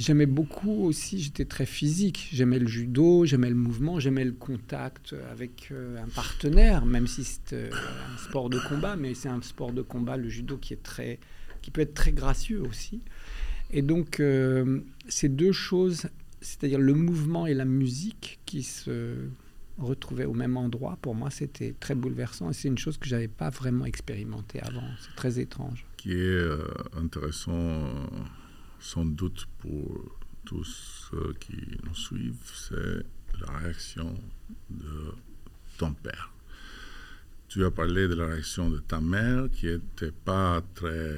J'aimais 0.00 0.24
beaucoup 0.24 0.84
aussi, 0.84 1.20
j'étais 1.20 1.44
très 1.44 1.66
physique. 1.66 2.30
J'aimais 2.32 2.58
le 2.58 2.66
judo, 2.66 3.26
j'aimais 3.26 3.50
le 3.50 3.54
mouvement, 3.54 4.00
j'aimais 4.00 4.24
le 4.24 4.32
contact 4.32 5.14
avec 5.30 5.68
euh, 5.72 6.02
un 6.02 6.08
partenaire, 6.08 6.86
même 6.86 7.06
si 7.06 7.22
c'est 7.22 7.52
euh, 7.52 7.70
un 7.70 8.16
sport 8.16 8.48
de 8.48 8.58
combat, 8.66 8.96
mais 8.96 9.12
c'est 9.12 9.28
un 9.28 9.42
sport 9.42 9.74
de 9.74 9.82
combat, 9.82 10.16
le 10.16 10.30
judo, 10.30 10.56
qui, 10.56 10.72
est 10.72 10.82
très, 10.82 11.18
qui 11.60 11.70
peut 11.70 11.82
être 11.82 11.92
très 11.92 12.12
gracieux 12.12 12.62
aussi. 12.62 13.02
Et 13.70 13.82
donc, 13.82 14.20
euh, 14.20 14.80
ces 15.06 15.28
deux 15.28 15.52
choses, 15.52 16.06
c'est-à-dire 16.40 16.78
le 16.78 16.94
mouvement 16.94 17.46
et 17.46 17.52
la 17.52 17.66
musique 17.66 18.40
qui 18.46 18.62
se 18.62 19.16
retrouvaient 19.86 20.24
au 20.24 20.34
même 20.34 20.56
endroit, 20.56 20.98
pour 21.00 21.14
moi, 21.14 21.30
c'était 21.30 21.74
très 21.78 21.94
bouleversant. 21.94 22.50
Et 22.50 22.52
c'est 22.52 22.68
une 22.68 22.78
chose 22.78 22.98
que 22.98 23.06
je 23.08 23.14
n'avais 23.14 23.28
pas 23.28 23.50
vraiment 23.50 23.84
expérimentée 23.84 24.60
avant. 24.60 24.84
C'est 25.00 25.14
très 25.16 25.38
étrange. 25.38 25.84
Qui 25.96 26.12
est 26.12 26.48
intéressant 26.96 27.82
sans 28.80 29.04
doute 29.04 29.46
pour 29.58 30.20
tous 30.44 31.08
ceux 31.10 31.34
qui 31.38 31.56
nous 31.84 31.94
suivent, 31.94 32.50
c'est 32.54 33.04
la 33.40 33.58
réaction 33.58 34.14
de 34.70 35.14
ton 35.78 35.92
père. 35.92 36.32
Tu 37.48 37.64
as 37.64 37.70
parlé 37.70 38.06
de 38.06 38.14
la 38.14 38.26
réaction 38.26 38.70
de 38.70 38.78
ta 38.78 39.00
mère 39.00 39.48
qui 39.50 39.66
n'était 39.66 40.12
pas 40.12 40.62
très, 40.74 41.16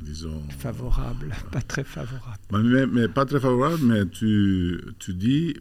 disons... 0.00 0.42
Favorable, 0.50 1.34
pas 1.52 1.60
très 1.60 1.84
favorable. 1.84 2.40
Mais, 2.52 2.86
mais, 2.86 3.08
pas 3.08 3.26
très 3.26 3.40
favorable, 3.40 3.82
mais 3.82 4.06
tu, 4.06 4.80
tu 4.98 5.14
dis 5.14 5.54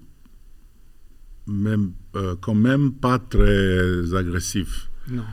même, 1.48 1.94
euh, 2.16 2.36
quand 2.40 2.56
même 2.56 2.94
pas 2.94 3.20
très 3.20 4.14
agressif. 4.16 4.90
Non, 5.08 5.24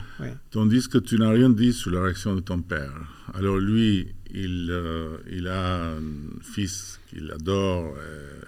Tandis 0.51 0.87
que 0.87 0.99
tu 0.99 1.17
n'as 1.17 1.31
rien 1.31 1.49
dit 1.49 1.73
sur 1.73 1.89
la 1.89 2.03
réaction 2.03 2.35
de 2.35 2.41
ton 2.41 2.61
père. 2.61 2.93
Alors 3.33 3.57
lui, 3.57 4.07
il, 4.31 4.67
euh, 4.69 5.17
il 5.31 5.47
a 5.47 5.93
un 5.93 6.01
fils 6.41 6.99
qu'il 7.09 7.31
adore, 7.31 7.95
euh, 7.97 8.39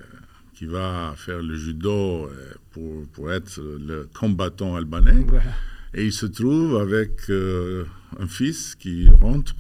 qui 0.54 0.68
va 0.68 1.16
faire 1.18 1.42
le 1.42 1.56
judo 1.56 2.30
pour, 2.72 3.08
pour 3.08 3.32
être 3.32 3.60
le 3.60 4.08
combattant 4.14 4.76
albanais. 4.76 5.26
Et 5.96 6.06
il 6.06 6.14
se 6.14 6.28
trouve 6.28 6.78
avec 6.78 7.30
un 7.30 8.28
fils 8.28 8.76
qui 8.76 9.10
rentre 9.10 9.56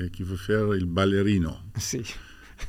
et 0.00 0.10
qui 0.10 0.24
veut 0.24 0.36
faire 0.36 0.66
le 0.66 0.84
ballerino. 0.84 1.52
Si. 1.78 2.02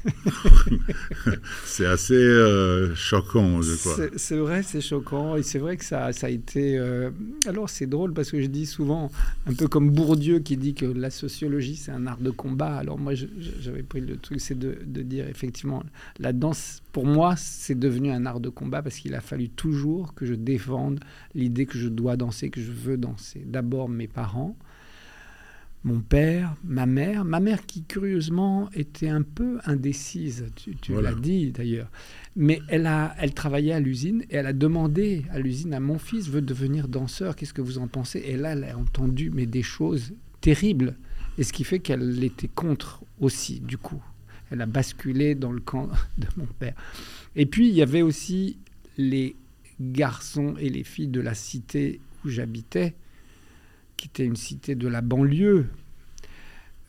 c'est 1.65 1.85
assez 1.85 2.13
euh, 2.13 2.93
choquant, 2.95 3.61
je 3.61 3.75
crois. 3.75 3.95
C'est 4.15 4.37
vrai, 4.37 4.63
c'est 4.63 4.81
choquant. 4.81 5.35
Et 5.35 5.43
c'est 5.43 5.59
vrai 5.59 5.77
que 5.77 5.85
ça, 5.85 6.05
a 6.05 6.29
été. 6.29 6.77
Euh, 6.77 7.11
alors, 7.45 7.69
c'est 7.69 7.87
drôle 7.87 8.13
parce 8.13 8.31
que 8.31 8.41
je 8.41 8.47
dis 8.47 8.65
souvent, 8.65 9.11
un 9.45 9.53
peu 9.53 9.67
comme 9.67 9.89
Bourdieu 9.91 10.39
qui 10.39 10.57
dit 10.57 10.73
que 10.73 10.85
la 10.85 11.09
sociologie, 11.09 11.75
c'est 11.75 11.91
un 11.91 12.07
art 12.07 12.19
de 12.19 12.31
combat. 12.31 12.77
Alors, 12.77 12.97
moi, 12.97 13.13
j'avais 13.15 13.83
pris 13.83 14.01
le 14.01 14.17
truc, 14.17 14.41
c'est 14.41 14.57
de, 14.57 14.75
dire 15.01 15.27
effectivement, 15.27 15.83
la 16.19 16.33
danse, 16.33 16.81
pour 16.91 17.05
moi, 17.05 17.35
c'est 17.37 17.77
devenu 17.77 18.11
un 18.11 18.25
art 18.25 18.39
de 18.39 18.49
combat 18.49 18.81
parce 18.81 18.97
qu'il 18.97 19.15
a 19.15 19.21
fallu 19.21 19.49
toujours 19.49 20.13
que 20.13 20.25
je 20.25 20.33
défende 20.33 20.99
l'idée 21.33 21.65
que 21.65 21.77
je 21.77 21.87
dois 21.87 22.17
danser, 22.17 22.49
que 22.49 22.61
je 22.61 22.71
veux 22.71 22.97
danser. 22.97 23.43
D'abord, 23.45 23.89
mes 23.89 24.07
parents 24.07 24.55
mon 25.87 26.01
père, 26.01 26.53
ma 26.65 26.85
mère, 26.85 27.23
ma 27.23 27.39
mère 27.39 27.65
qui 27.65 27.83
curieusement 27.83 28.69
était 28.73 29.07
un 29.07 29.21
peu 29.21 29.59
indécise, 29.63 30.45
tu, 30.55 30.75
l'as 31.01 31.13
dit 31.13 31.51
d'ailleurs, 31.51 31.89
mais 32.35 32.61
elle, 32.67 32.87
a, 32.87 33.15
elle 33.17 33.33
travaillait 33.33 33.71
à 33.71 33.79
l'usine 33.79 34.23
et 34.29 34.35
elle 34.35 34.47
a 34.47 34.53
demandé 34.53 35.23
à 35.31 35.39
l'usine 35.39 35.73
à 35.73 35.79
mon 35.79 35.97
fils 35.97 36.27
veut 36.27 36.41
devenir 36.41 36.89
danseur, 36.89 37.37
qu'est-ce 37.37 37.53
que 37.53 37.61
vous 37.61 37.77
en 37.77 37.87
pensez? 37.87 38.19
Et 38.19 38.35
là, 38.35 38.51
elle 38.51 38.65
a 38.65 38.77
entendu 38.77 39.31
mais 39.33 39.45
des 39.45 39.63
choses 39.63 40.13
terribles, 40.41 40.97
et 41.37 41.43
ce 41.43 41.53
qui 41.53 41.63
fait 41.63 41.79
qu'elle 41.79 42.21
était 42.21 42.49
contre 42.49 43.03
aussi 43.21 43.61
du 43.61 43.77
coup. 43.77 44.03
Elle 44.51 44.61
a 44.61 44.65
basculé 44.65 45.35
dans 45.35 45.53
le 45.53 45.61
camp 45.61 45.87
de 46.17 46.27
mon 46.35 46.47
père. 46.59 46.75
Et 47.37 47.45
puis 47.45 47.69
il 47.69 47.75
y 47.75 47.81
avait 47.81 48.01
aussi 48.01 48.57
les 48.97 49.37
garçons 49.79 50.55
et 50.59 50.69
les 50.69 50.83
filles 50.83 51.07
de 51.07 51.21
la 51.21 51.33
cité 51.33 52.01
où 52.25 52.29
j'habitais 52.29 52.93
qui 53.97 54.07
était 54.07 54.25
une 54.25 54.35
cité 54.35 54.75
de 54.75 54.87
la 54.87 55.01
banlieue, 55.01 55.65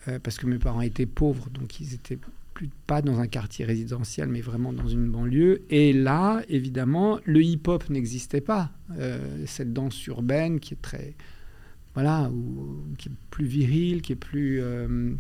euh, 0.06 0.18
parce 0.22 0.38
que 0.38 0.46
mes 0.46 0.58
parents 0.58 0.82
étaient 0.82 1.06
pauvres, 1.06 1.50
donc 1.50 1.80
ils 1.80 1.94
étaient 1.94 2.18
plus 2.54 2.70
pas 2.86 3.02
dans 3.02 3.20
un 3.20 3.26
quartier 3.26 3.64
résidentiel, 3.64 4.28
mais 4.28 4.40
vraiment 4.40 4.72
dans 4.72 4.88
une 4.88 5.10
banlieue. 5.10 5.62
Et 5.70 5.92
là, 5.92 6.42
évidemment, 6.48 7.18
le 7.24 7.42
hip-hop 7.42 7.88
n'existait 7.88 8.40
pas. 8.40 8.72
Euh, 8.98 9.44
cette 9.46 9.72
danse 9.72 10.06
urbaine 10.06 10.58
qui 10.60 10.74
est 10.74 10.82
très, 10.82 11.14
voilà, 11.94 12.30
qui 12.98 13.08
est 13.08 13.12
plus 13.30 13.46
virile, 13.46 14.02
qui 14.02 14.12
est 14.12 14.16
plus 14.16 14.60
euh, 14.60 15.14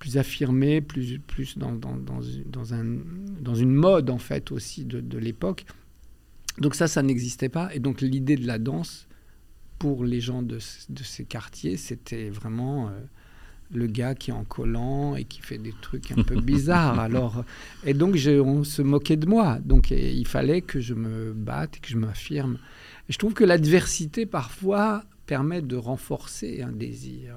plus 0.00 0.18
affirmée, 0.18 0.80
plus, 0.80 1.18
plus 1.20 1.56
dans, 1.56 1.72
dans, 1.72 1.96
dans, 1.96 2.20
dans 3.40 3.54
une 3.54 3.72
mode 3.72 4.10
en 4.10 4.18
fait 4.18 4.52
aussi 4.52 4.84
de, 4.84 5.00
de 5.00 5.18
l'époque. 5.18 5.64
Donc 6.58 6.74
ça, 6.74 6.88
ça 6.88 7.02
n'existait 7.02 7.48
pas. 7.48 7.74
Et 7.74 7.78
donc 7.78 8.00
l'idée 8.00 8.36
de 8.36 8.46
la 8.46 8.58
danse, 8.58 9.06
pour 9.84 10.02
les 10.02 10.22
gens 10.22 10.40
de, 10.40 10.58
ces 10.58 11.24
quartiers, 11.26 11.76
c'était 11.76 12.30
vraiment 12.30 12.88
euh, 12.88 12.92
le 13.70 13.86
gars 13.86 14.14
qui 14.14 14.30
est 14.30 14.32
en 14.32 14.44
collant 14.44 15.14
et 15.14 15.24
qui 15.24 15.42
fait 15.42 15.58
des 15.58 15.74
trucs 15.82 16.10
un 16.10 16.22
peu 16.22 16.40
bizarres. 16.40 16.98
Alors, 16.98 17.44
et 17.84 17.92
donc, 17.92 18.16
on 18.26 18.64
se 18.64 18.80
moquait 18.80 19.18
de 19.18 19.26
moi. 19.26 19.58
Donc, 19.62 19.90
il 19.90 20.26
fallait 20.26 20.62
que 20.62 20.80
je 20.80 20.94
me 20.94 21.34
batte 21.34 21.76
et 21.76 21.80
que 21.80 21.88
je 21.88 21.98
m'affirme. 21.98 22.56
je 23.10 23.18
trouve 23.18 23.34
que 23.34 23.44
l'adversité, 23.44 24.24
parfois, 24.24 25.04
permet 25.26 25.60
de 25.60 25.76
renforcer 25.76 26.62
un 26.62 26.72
désir. 26.72 27.34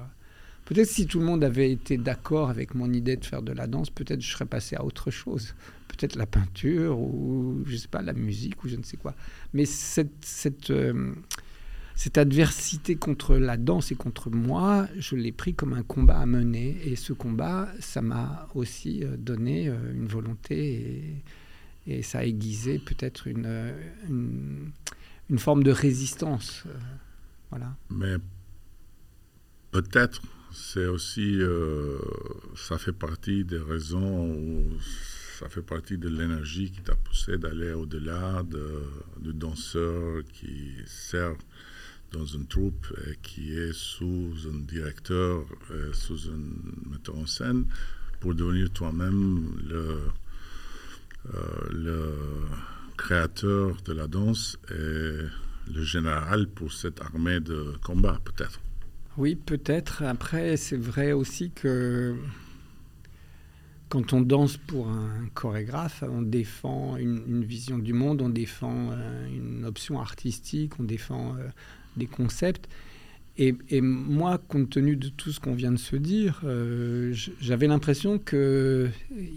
Peut-être 0.64 0.88
si 0.88 1.06
tout 1.06 1.18
le 1.18 1.26
monde 1.26 1.44
avait 1.44 1.70
été 1.70 1.98
d'accord 1.98 2.48
avec 2.48 2.74
mon 2.74 2.90
idée 2.94 3.18
de 3.18 3.26
faire 3.26 3.42
de 3.42 3.52
la 3.52 3.66
danse, 3.66 3.90
peut-être 3.90 4.22
je 4.22 4.32
serais 4.32 4.46
passé 4.46 4.74
à 4.74 4.86
autre 4.86 5.10
chose. 5.10 5.54
Peut-être 5.88 6.16
la 6.16 6.24
peinture 6.24 6.98
ou, 6.98 7.62
je 7.66 7.76
sais 7.76 7.88
pas, 7.88 8.00
la 8.00 8.14
musique 8.14 8.64
ou 8.64 8.68
je 8.68 8.76
ne 8.76 8.84
sais 8.84 8.96
quoi. 8.96 9.14
Mais 9.52 9.66
cette... 9.66 10.24
cette 10.24 10.70
euh, 10.70 11.12
cette 11.98 12.16
adversité 12.16 12.94
contre 12.94 13.34
la 13.34 13.56
danse 13.56 13.90
et 13.90 13.96
contre 13.96 14.30
moi, 14.30 14.86
je 14.96 15.16
l'ai 15.16 15.32
pris 15.32 15.54
comme 15.54 15.72
un 15.72 15.82
combat 15.82 16.20
à 16.20 16.26
mener. 16.26 16.78
Et 16.84 16.94
ce 16.94 17.12
combat, 17.12 17.68
ça 17.80 18.02
m'a 18.02 18.48
aussi 18.54 19.02
euh, 19.02 19.16
donné 19.16 19.68
euh, 19.68 19.74
une 19.92 20.06
volonté 20.06 21.22
et, 21.88 22.02
ça 22.02 22.18
a 22.20 22.24
aiguisé 22.24 22.78
peut-être 22.78 23.26
une, 23.26 23.46
euh, 23.46 23.72
une, 25.28 25.38
forme 25.38 25.64
de 25.64 25.72
résistance. 25.72 26.64
Voilà. 27.50 27.74
Mais 27.90 28.14
peut-être 29.72 30.22
c'est 30.52 30.86
aussi, 30.86 31.40
ça 32.54 32.78
fait 32.78 32.92
partie 32.92 33.44
des 33.44 33.58
raisons 33.58 34.64
ça 35.38 35.48
fait 35.48 35.62
partie 35.62 35.98
de 35.98 36.08
l'énergie 36.08 36.70
qui 36.70 36.82
t'a 36.82 36.94
poussé 36.94 37.38
d'aller 37.38 37.72
au-delà 37.72 38.42
de, 38.42 38.82
de 39.20 39.32
danseurs 39.32 40.22
qui 40.32 40.74
servent 40.84 41.38
dans 42.12 42.24
une 42.24 42.46
troupe 42.46 42.86
euh, 42.96 43.14
qui 43.22 43.52
est 43.52 43.72
sous 43.72 44.32
un 44.52 44.58
directeur, 44.60 45.44
euh, 45.70 45.92
sous 45.92 46.28
un 46.30 46.90
metteur 46.90 47.16
en 47.16 47.26
scène, 47.26 47.66
pour 48.20 48.34
devenir 48.34 48.70
toi-même 48.70 49.58
euh, 49.70 50.08
le 51.70 52.14
créateur 52.96 53.76
de 53.84 53.92
la 53.92 54.08
danse 54.08 54.58
et 54.70 55.22
le 55.72 55.82
général 55.82 56.48
pour 56.48 56.72
cette 56.72 57.00
armée 57.00 57.40
de 57.40 57.74
combat, 57.84 58.18
peut-être. 58.24 58.60
Oui, 59.16 59.34
peut-être. 59.34 60.02
Après, 60.02 60.56
c'est 60.56 60.76
vrai 60.76 61.12
aussi 61.12 61.50
que 61.50 62.16
quand 63.88 64.12
on 64.12 64.20
danse 64.20 64.56
pour 64.56 64.88
un 64.88 65.28
chorégraphe, 65.34 66.02
on 66.08 66.22
défend 66.22 66.96
une, 66.96 67.44
vision 67.44 67.78
du 67.78 67.92
monde, 67.92 68.22
on 68.22 68.28
défend 68.28 68.92
une 69.32 69.64
option 69.64 70.00
artistique, 70.00 70.78
on 70.78 70.84
défend 70.84 71.36
des 71.98 72.06
concepts. 72.06 72.68
Et, 73.40 73.80
moi, 73.80 74.38
compte 74.48 74.70
tenu 74.70 74.96
de 74.96 75.10
tout 75.10 75.30
ce 75.30 75.38
qu'on 75.38 75.54
vient 75.54 75.70
de 75.70 75.76
se 75.76 75.94
dire, 75.94 76.40
euh, 76.42 77.14
j'avais 77.40 77.68
l'impression 77.68 78.18
qu'il 78.18 78.90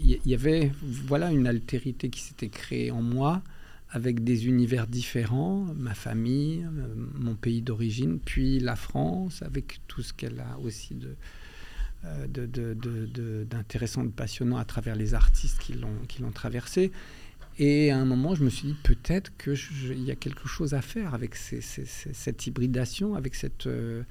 y, 0.04 0.34
avait 0.34 0.72
voilà, 0.82 1.30
une 1.30 1.46
altérité 1.46 2.08
qui 2.08 2.20
s'était 2.20 2.48
créée 2.48 2.90
en 2.90 3.00
moi 3.00 3.42
avec 3.90 4.24
des 4.24 4.48
univers 4.48 4.88
différents, 4.88 5.66
ma 5.76 5.94
famille, 5.94 6.64
euh, 6.64 6.86
mon 7.14 7.36
pays 7.36 7.62
d'origine, 7.62 8.18
puis 8.18 8.58
la 8.58 8.74
France, 8.74 9.40
avec 9.42 9.78
tout 9.86 10.02
ce 10.02 10.12
qu'elle 10.12 10.40
a 10.40 10.58
aussi 10.58 10.94
de, 10.96 11.14
euh, 12.04 13.44
d'intéressant, 13.44 14.02
de, 14.02 14.08
de, 14.08 14.12
passionnant 14.12 14.56
à 14.56 14.64
travers 14.64 14.96
les 14.96 15.14
artistes 15.14 15.60
qui 15.60 15.74
l'ont 15.74 16.32
traversé. 16.32 16.90
Et 17.58 17.90
à 17.90 17.98
un 17.98 18.04
moment, 18.04 18.34
je 18.34 18.44
me 18.44 18.50
suis 18.50 18.68
dit 18.68 18.76
peut-être 18.82 19.36
qu'il 19.36 20.02
y 20.02 20.10
a 20.10 20.16
quelque 20.16 20.48
chose 20.48 20.74
à 20.74 20.80
faire 20.80 21.14
avec 21.14 21.34
cette 21.34 22.46
hybridation, 22.46 23.14
avec 23.14 23.34
cette, 23.34 23.66
euh, 23.66 24.02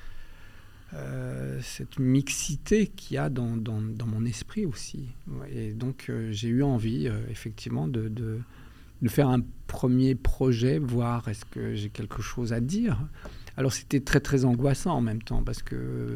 euh, 0.93 1.59
cette 1.61 1.97
mixité 1.97 2.87
qu'il 2.87 3.15
y 3.15 3.17
a 3.17 3.29
dans, 3.29 3.57
dans, 3.57 4.05
mon 4.05 4.25
esprit 4.25 4.65
aussi. 4.65 5.07
Et 5.51 5.73
donc, 5.73 6.05
euh, 6.09 6.31
j'ai 6.31 6.49
eu 6.49 6.61
envie, 6.61 7.09
effectivement, 7.29 7.87
de, 7.87 8.09
de, 8.09 8.39
de, 9.01 9.09
faire 9.09 9.29
un 9.29 9.41
premier 9.65 10.13
projet, 10.13 10.77
voir 10.77 11.27
est-ce 11.27 11.45
que 11.45 11.73
j'ai 11.73 11.89
quelque 11.89 12.21
chose 12.21 12.53
à 12.53 12.59
dire. 12.59 12.99
Alors, 13.57 13.73
c'était 13.73 14.01
très, 14.01 14.19
très 14.19 14.45
angoissant 14.45 14.93
en 14.93 15.01
même 15.01 15.21
temps, 15.23 15.41
parce 15.41 15.63
que 15.63 16.15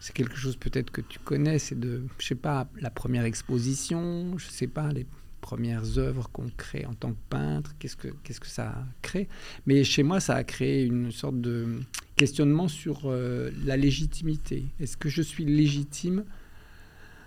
c'est 0.00 0.14
quelque 0.14 0.36
chose 0.36 0.56
peut-être 0.56 0.90
que 0.90 1.02
tu 1.02 1.18
connais, 1.18 1.58
c'est 1.58 1.78
de, 1.78 2.02
je 2.18 2.26
sais 2.26 2.34
pas, 2.34 2.66
la 2.80 2.90
première 2.90 3.24
exposition, 3.24 4.38
je 4.38 4.46
sais 4.48 4.66
pas, 4.66 4.90
les 4.92 5.06
premières 5.44 5.98
œuvres 5.98 6.30
qu'on 6.32 6.50
crée 6.56 6.86
en 6.86 6.94
tant 6.94 7.10
que 7.10 7.24
peintre, 7.28 7.74
qu'est-ce 7.78 7.96
que, 7.96 8.08
que 8.08 8.46
ça 8.46 8.86
crée. 9.02 9.28
Mais 9.66 9.84
chez 9.84 10.02
moi, 10.02 10.18
ça 10.18 10.36
a 10.36 10.42
créé 10.42 10.84
une 10.84 11.12
sorte 11.12 11.38
de 11.38 11.80
questionnement 12.16 12.66
sur 12.66 13.02
euh, 13.04 13.50
la 13.62 13.76
légitimité. 13.76 14.64
Est-ce 14.80 14.96
que 14.96 15.10
je 15.10 15.20
suis 15.20 15.44
légitime 15.44 16.24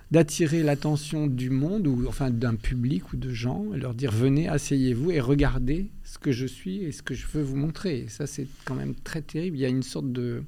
d'attirer 0.10 0.64
l'attention 0.64 1.28
du 1.28 1.52
monde, 1.52 1.86
ou 1.86 2.08
enfin 2.08 2.32
d'un 2.32 2.56
public 2.56 3.14
ou 3.14 3.18
de 3.18 3.32
gens, 3.32 3.66
et 3.76 3.78
leur 3.78 3.94
dire 3.94 4.12
venez, 4.12 4.48
asseyez-vous 4.48 5.12
et 5.12 5.20
regardez 5.20 5.92
ce 6.04 6.18
que 6.18 6.32
je 6.32 6.48
suis 6.48 6.78
et 6.78 6.92
ce 6.92 7.04
que 7.04 7.14
je 7.14 7.28
veux 7.28 7.44
vous 7.44 7.58
montrer. 7.58 8.08
Ça, 8.08 8.26
c'est 8.26 8.48
quand 8.66 8.76
même 8.76 8.96
très 8.96 9.22
terrible. 9.22 9.58
Il 9.58 9.62
y 9.62 9.66
a 9.66 9.70
une 9.70 9.84
sorte 9.84 10.12
de 10.12 10.42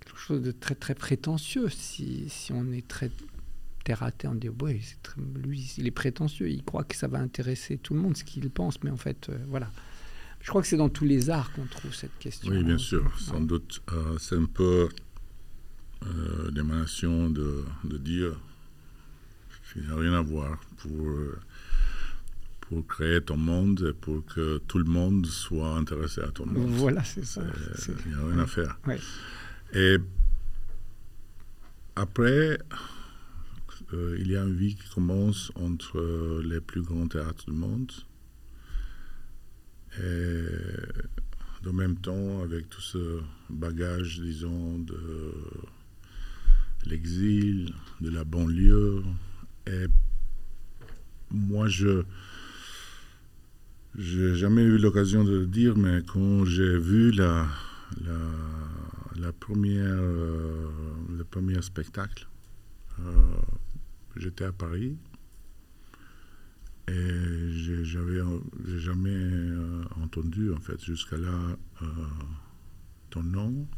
quelque 0.00 0.18
chose 0.18 0.40
de 0.40 0.52
très 0.52 0.76
très 0.76 0.94
prétentieux 0.94 1.68
si, 1.68 2.24
si 2.28 2.54
on 2.54 2.72
est 2.72 2.88
très 2.88 3.10
terre 3.90 4.02
à 4.04 4.12
terre, 4.12 4.30
on 4.30 4.34
dit 4.36 4.48
ouais, 4.48 4.80
lui, 5.34 5.74
il 5.78 5.86
est 5.88 5.90
prétentieux, 5.90 6.48
il 6.48 6.62
croit 6.62 6.84
que 6.84 6.94
ça 6.94 7.08
va 7.08 7.18
intéresser 7.18 7.76
tout 7.76 7.92
le 7.94 8.00
monde, 8.00 8.16
ce 8.16 8.22
qu'il 8.22 8.48
pense, 8.48 8.80
mais 8.84 8.90
en 8.90 8.96
fait, 8.96 9.28
euh, 9.28 9.38
voilà. 9.48 9.68
Je 10.40 10.48
crois 10.48 10.62
que 10.62 10.68
c'est 10.68 10.76
dans 10.76 10.88
tous 10.88 11.04
les 11.04 11.28
arts 11.28 11.52
qu'on 11.52 11.66
trouve 11.66 11.92
cette 11.92 12.16
question. 12.20 12.52
Oui, 12.52 12.62
bien 12.62 12.78
sûr, 12.78 13.10
sans 13.18 13.40
doute. 13.40 13.82
Euh, 13.92 14.16
c'est 14.18 14.36
un 14.36 14.44
peu 14.44 14.88
euh, 16.06 16.50
l'émanation 16.52 17.30
de, 17.30 17.64
de, 17.82 17.98
Dieu 17.98 18.36
qui 19.72 19.80
n'a 19.80 19.96
rien 19.96 20.14
à 20.14 20.22
voir 20.22 20.60
pour, 20.78 21.08
euh, 21.08 21.38
pour 22.60 22.86
créer 22.86 23.20
ton 23.20 23.36
monde 23.36 23.88
et 23.90 23.92
pour 23.92 24.24
que 24.24 24.58
tout 24.68 24.78
le 24.78 24.84
monde 24.84 25.26
soit 25.26 25.74
intéressé 25.74 26.20
à 26.20 26.28
ton 26.28 26.46
monde. 26.46 26.70
Voilà, 26.70 27.02
c'est 27.02 27.24
ça. 27.24 27.42
Il 28.06 28.12
n'y 28.12 28.14
a 28.14 28.24
rien 28.24 28.38
à 28.38 28.46
faire. 28.46 28.78
Et 29.74 29.96
après, 31.96 32.58
euh, 33.92 34.16
il 34.20 34.30
y 34.30 34.36
a 34.36 34.42
une 34.42 34.54
vie 34.54 34.76
qui 34.76 34.88
commence 34.94 35.50
entre 35.54 35.98
euh, 35.98 36.42
les 36.44 36.60
plus 36.60 36.82
grands 36.82 37.08
théâtres 37.08 37.46
du 37.46 37.52
monde. 37.52 37.90
Et 39.98 41.68
en 41.68 41.72
même 41.72 41.96
temps, 41.96 42.42
avec 42.42 42.68
tout 42.68 42.80
ce 42.80 43.20
bagage, 43.50 44.20
disons, 44.20 44.78
de 44.78 45.32
l'exil, 46.86 47.74
de 48.00 48.10
la 48.10 48.24
banlieue. 48.24 49.02
Et 49.66 49.86
moi, 51.30 51.68
je 51.68 52.04
n'ai 53.96 54.34
jamais 54.34 54.62
eu 54.62 54.78
l'occasion 54.78 55.24
de 55.24 55.32
le 55.32 55.46
dire, 55.46 55.76
mais 55.76 56.02
quand 56.06 56.44
j'ai 56.44 56.78
vu 56.78 57.10
la, 57.12 57.46
première, 59.38 59.84
euh, 59.84 60.68
le 61.16 61.24
premier 61.24 61.60
spectacle, 61.62 62.26
j'étais 64.16 64.44
à 64.44 64.52
Paris 64.52 64.96
et 66.88 67.50
j'avais 67.84 68.20
jamais 68.78 69.10
euh, 69.10 69.84
entendu 70.02 70.52
en 70.52 70.60
fait 70.60 70.82
jusqu'à 70.82 71.16
là 71.16 71.56
euh, 71.82 71.86
ton 73.10 73.22
nom. 73.22 73.68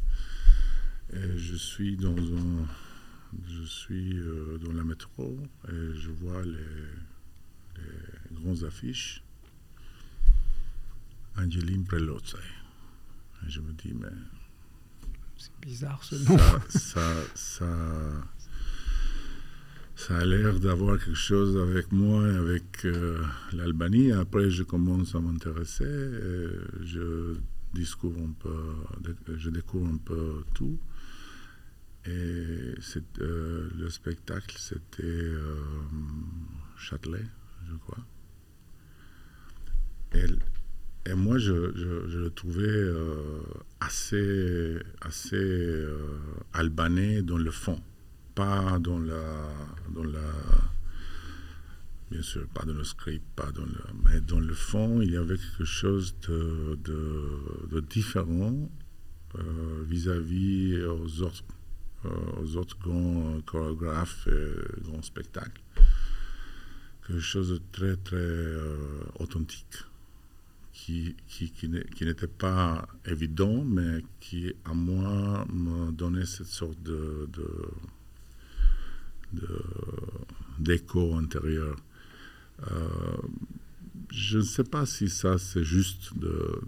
Et 1.11 1.37
je 1.37 1.55
suis 1.55 1.95
dans 1.95 2.17
un, 2.17 2.65
je 3.47 3.63
suis 3.63 4.17
euh, 4.17 4.57
dans 4.57 4.73
la 4.73 4.83
métro 4.83 5.37
et 5.67 5.95
je 5.95 6.09
vois 6.09 6.43
les, 6.43 6.53
les 7.75 8.35
grandes 8.35 8.63
affiches. 8.63 9.23
Angeline 11.37 11.83
Prelozzi. 11.85 12.35
Et 13.45 13.49
je 13.49 13.59
me 13.59 13.73
dis, 13.73 13.93
mais. 13.93 14.07
C'est 15.37 15.59
bizarre 15.61 16.03
ce 16.03 16.15
nom. 16.15 16.37
ça, 16.69 17.01
ça 17.35 17.65
ça 18.42 18.42
a 20.09 20.25
l'air 20.25 20.59
d'avoir 20.59 20.97
quelque 20.97 21.13
chose 21.13 21.57
avec 21.57 21.91
moi 21.91 22.27
et 22.27 22.35
avec 22.35 22.85
euh, 22.85 23.23
l'Albanie. 23.53 24.11
Après, 24.11 24.49
je 24.49 24.63
commence 24.63 25.15
à 25.15 25.19
m'intéresser. 25.19 25.85
Je 26.83 27.35
découvre 27.73 28.19
un 28.21 28.33
peu, 28.39 29.37
je 29.37 29.49
découvre 29.49 29.87
un 29.87 29.97
peu 29.97 30.43
tout. 30.53 30.77
Et 32.05 32.09
euh, 32.09 33.69
le 33.77 33.89
spectacle, 33.89 34.55
c'était 34.59 35.03
euh, 35.03 35.55
Châtelet, 36.77 37.25
je 37.69 37.75
crois. 37.75 38.03
Et, 40.15 41.13
moi, 41.15 41.37
je, 41.37 41.71
je, 41.75 42.17
le 42.17 42.29
trouvais 42.29 42.83
assez, 43.79 44.79
assez 45.01 45.85
albanais 46.53 47.21
dans 47.21 47.37
le 47.37 47.51
fond 47.51 47.81
pas 48.35 48.79
dans 48.79 48.99
la, 48.99 49.49
dans 49.93 50.03
la, 50.03 50.31
bien 52.11 52.21
sûr, 52.21 52.47
pas 52.53 52.63
dans 52.63 52.73
le 52.73 52.83
script, 52.83 53.23
pas 53.35 53.51
dans 53.51 53.65
mais 54.05 54.21
dans 54.21 54.39
le 54.39 54.53
fond, 54.53 55.01
il 55.01 55.11
y 55.11 55.17
avait 55.17 55.37
quelque 55.37 55.65
chose 55.65 56.15
de, 56.27 56.77
de, 56.83 57.79
différent 57.81 58.69
euh, 59.35 59.83
vis-à-vis 59.87 60.81
aux 60.83 61.21
autres, 61.21 61.43
euh, 62.05 62.09
aux 62.41 62.55
autres 62.57 62.77
grands 62.79 63.41
chorégraphes 63.45 64.27
et 64.27 64.81
grands 64.83 65.01
spectacles. 65.01 65.61
Quelque 67.07 67.19
chose 67.19 67.49
de 67.49 67.61
très, 67.71 67.95
très 67.97 68.15
euh, 68.15 69.03
authentique. 69.19 69.77
Qui, 70.71 71.15
qui, 71.27 71.51
qui 71.51 71.69
n'était 71.69 72.27
pas 72.27 72.87
évident, 73.05 73.63
mais 73.63 74.03
qui, 74.19 74.53
à 74.65 74.73
moi, 74.73 75.45
me 75.53 75.91
donnait 75.91 76.25
cette 76.25 76.47
sorte 76.47 76.81
de 76.81 77.29
d'écho 80.59 81.15
intérieur. 81.15 81.75
Euh, 82.71 82.87
je 84.11 84.37
ne 84.37 84.43
sais 84.43 84.63
pas 84.63 84.85
si 84.85 85.09
ça 85.09 85.37
c'est 85.37 85.63
juste 85.63 86.17
de, 86.17 86.61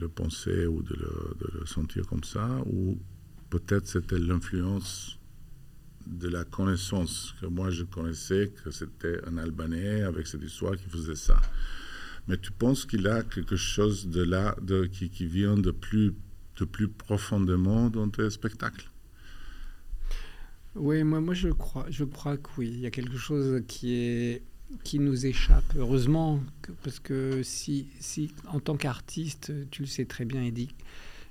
le 0.00 0.08
penser 0.08 0.66
ou 0.66 0.82
de 0.82 0.94
le, 0.94 1.66
sentir 1.66 2.06
comme 2.06 2.24
ça, 2.24 2.48
ou 2.66 2.98
peut-être 3.50 3.86
c'était 3.86 4.18
l'influence 4.18 5.18
de 6.06 6.28
la 6.28 6.44
connaissance 6.44 7.34
que 7.40 7.46
moi 7.46 7.70
je 7.70 7.84
connaissais 7.84 8.52
que 8.62 8.70
c'était 8.70 9.20
un 9.26 9.38
Albanais 9.38 10.02
avec 10.02 10.26
cette 10.26 10.42
histoire 10.42 10.76
qui 10.76 10.88
faisait 10.88 11.16
ça. 11.16 11.40
Mais 12.28 12.36
tu 12.36 12.50
penses 12.52 12.84
qu'il 12.84 13.06
a 13.06 13.22
quelque 13.22 13.56
chose 13.56 14.08
de 14.08 14.22
là 14.22 14.56
qui, 14.92 15.10
qui 15.10 15.26
vient 15.26 15.56
de 15.56 15.70
plus, 15.70 16.12
de 16.58 16.64
plus 16.64 16.88
profondément 16.88 17.88
dans 17.88 18.08
tes 18.08 18.30
spectacles? 18.30 18.90
Oui, 20.76 21.02
moi, 21.04 21.20
moi 21.20 21.34
je, 21.34 21.48
crois, 21.48 21.86
je 21.90 22.04
crois 22.04 22.36
que 22.36 22.48
oui, 22.58 22.70
il 22.72 22.80
y 22.80 22.86
a 22.86 22.90
quelque 22.90 23.16
chose 23.16 23.62
qui, 23.66 23.94
est, 23.94 24.42
qui 24.84 24.98
nous 24.98 25.26
échappe. 25.26 25.64
Heureusement, 25.76 26.40
parce 26.82 26.98
que 26.98 27.42
si, 27.42 27.88
si 28.00 28.30
en 28.48 28.60
tant 28.60 28.76
qu'artiste, 28.76 29.52
tu 29.70 29.82
le 29.82 29.88
sais 29.88 30.04
très 30.04 30.24
bien, 30.24 30.42
Edith, 30.42 30.70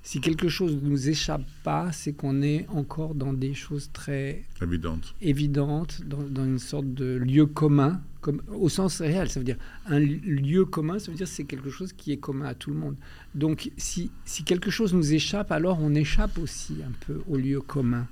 si 0.06 0.20
quelque 0.20 0.48
chose 0.48 0.76
ne 0.76 0.88
nous 0.88 1.08
échappe 1.08 1.44
pas, 1.64 1.90
c'est 1.90 2.12
qu'on 2.12 2.40
est 2.40 2.64
encore 2.68 3.16
dans 3.16 3.32
des 3.32 3.54
choses 3.54 3.90
très 3.92 4.44
évidentes, 4.62 5.16
évidentes 5.20 6.00
dans, 6.06 6.22
dans, 6.22 6.44
une 6.44 6.60
sorte 6.60 6.94
de 6.94 7.16
lieu 7.16 7.46
commun, 7.46 8.00
comme, 8.20 8.40
au 8.52 8.68
sens 8.68 9.00
réel. 9.00 9.28
Ça 9.28 9.40
veut 9.40 9.44
dire 9.44 9.58
un 9.86 9.98
lieu 9.98 10.64
commun, 10.64 11.00
ça 11.00 11.10
veut 11.10 11.16
dire 11.16 11.26
c'est 11.26 11.42
quelque 11.42 11.70
chose 11.70 11.92
qui 11.92 12.12
est 12.12 12.18
commun 12.18 12.46
à 12.46 12.54
tout 12.54 12.70
le 12.70 12.76
monde. 12.76 12.94
Donc 13.34 13.72
si, 13.78 14.12
si 14.24 14.44
quelque 14.44 14.70
chose 14.70 14.94
nous 14.94 15.12
échappe, 15.12 15.50
alors 15.50 15.78
on 15.80 15.92
échappe 15.96 16.38
aussi 16.38 16.76
un 16.86 16.92
peu 17.04 17.22
au 17.28 17.36
lieu 17.36 17.60
commun. 17.60 18.06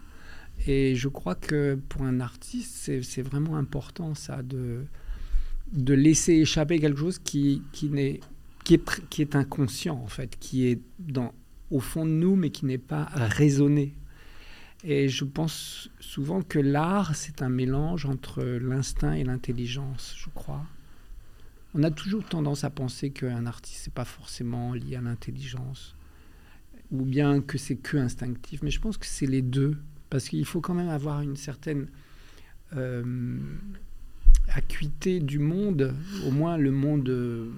Et 0.66 0.94
je 0.94 1.08
crois 1.08 1.34
que 1.34 1.78
pour 1.88 2.02
un 2.02 2.20
artiste, 2.20 3.02
c'est 3.02 3.22
vraiment 3.22 3.56
important 3.56 4.14
ça, 4.14 4.42
de, 4.42 4.84
de 5.72 5.94
laisser 5.94 6.34
échapper 6.34 6.78
quelque 6.78 6.98
chose 6.98 7.18
qui, 7.18 7.62
qui, 7.72 7.86
est, 7.98 8.20
qui, 8.64 8.74
est, 9.22 9.36
inconscient, 9.36 9.96
en 9.96 10.06
fait, 10.06 10.38
qui 10.38 10.66
est 10.66 10.80
dans, 10.98 11.34
au 11.70 11.80
fond 11.80 12.06
de 12.06 12.10
nous, 12.10 12.36
mais 12.36 12.50
qui 12.50 12.64
n'est 12.66 12.78
pas 12.78 13.04
raisonné. 13.14 13.94
Et 14.84 15.08
je 15.08 15.24
pense 15.24 15.90
souvent 15.98 16.42
que 16.42 16.58
l'art, 16.58 17.14
c'est 17.14 17.42
un 17.42 17.48
mélange 17.48 18.04
entre 18.06 18.42
l'instinct 18.42 19.14
et 19.14 19.24
l'intelligence, 19.24 20.14
je 20.16 20.28
crois. 20.34 20.64
On 21.74 21.82
a 21.82 21.90
toujours 21.90 22.24
tendance 22.24 22.64
à 22.64 22.70
penser 22.70 23.10
qu'un 23.10 23.46
artiste, 23.46 23.88
n'est 23.88 23.92
pas 23.92 24.04
forcément 24.04 24.74
lié 24.74 24.96
à 24.96 25.00
l'intelligence, 25.00 25.96
ou 26.92 27.02
bien 27.02 27.40
que 27.40 27.58
c'est 27.58 27.76
que 27.76 27.96
instinctif, 27.96 28.62
mais 28.62 28.70
je 28.70 28.80
pense 28.80 28.96
que 28.96 29.06
c'est 29.06 29.26
les 29.26 29.42
deux. 29.42 29.76
Parce 30.14 30.28
qu'il 30.28 30.44
faut 30.44 30.60
quand 30.60 30.74
même 30.74 30.90
avoir 30.90 31.22
une 31.22 31.34
certaine 31.34 31.88
euh, 32.76 33.36
acuité 34.46 35.18
du 35.18 35.40
monde, 35.40 35.92
au 36.24 36.30
moins 36.30 36.56
le 36.56 36.70
monde 36.70 37.52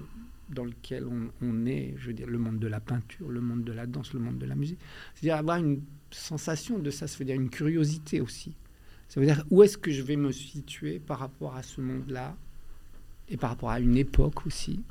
dans 0.49 0.65
lequel 0.65 1.05
on, 1.39 1.65
est, 1.67 1.93
je 1.99 2.07
veux 2.07 2.13
dire, 2.13 2.25
le 2.25 2.39
monde 2.39 2.57
de 2.57 2.65
la 2.65 2.79
peinture, 2.79 3.29
le 3.29 3.41
monde 3.41 3.63
de 3.63 3.71
la 3.71 3.85
danse, 3.85 4.11
le 4.11 4.19
monde 4.19 4.39
de 4.39 4.47
la 4.47 4.55
musique. 4.55 4.79
C'est-à-dire 5.13 5.35
avoir 5.35 5.57
une 5.57 5.83
sensation 6.09 6.79
de 6.79 6.89
ça, 6.89 7.05
ça 7.05 7.19
veut 7.19 7.25
dire 7.25 7.35
une 7.35 7.51
curiosité 7.51 8.21
aussi. 8.21 8.55
Ça 9.07 9.19
veut 9.19 9.27
dire 9.27 9.45
où 9.51 9.61
est-ce 9.61 9.77
que 9.77 9.91
je 9.91 10.01
vais 10.01 10.15
me 10.15 10.31
situer 10.31 10.97
par 10.97 11.19
rapport 11.19 11.55
à 11.55 11.61
ce 11.61 11.79
monde-là 11.79 12.35
et 13.29 13.37
par 13.37 13.51
rapport 13.51 13.69
à 13.69 13.79
une 13.79 13.97
époque 13.97 14.47
aussi. 14.47 14.81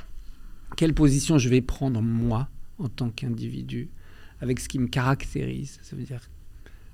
Quelle 0.77 0.95
position 0.95 1.37
je 1.37 1.49
vais 1.49 1.63
prendre 1.63 2.01
moi 2.01 2.49
en 2.79 2.89
tant 2.89 3.11
qu'individu 3.11 3.89
avec 4.41 4.61
ce 4.61 4.69
qui 4.69 4.79
me 4.79 4.87
caractérise. 4.87 5.81
Ça 5.83 5.97
veut 5.97 6.05
dire 6.05 6.21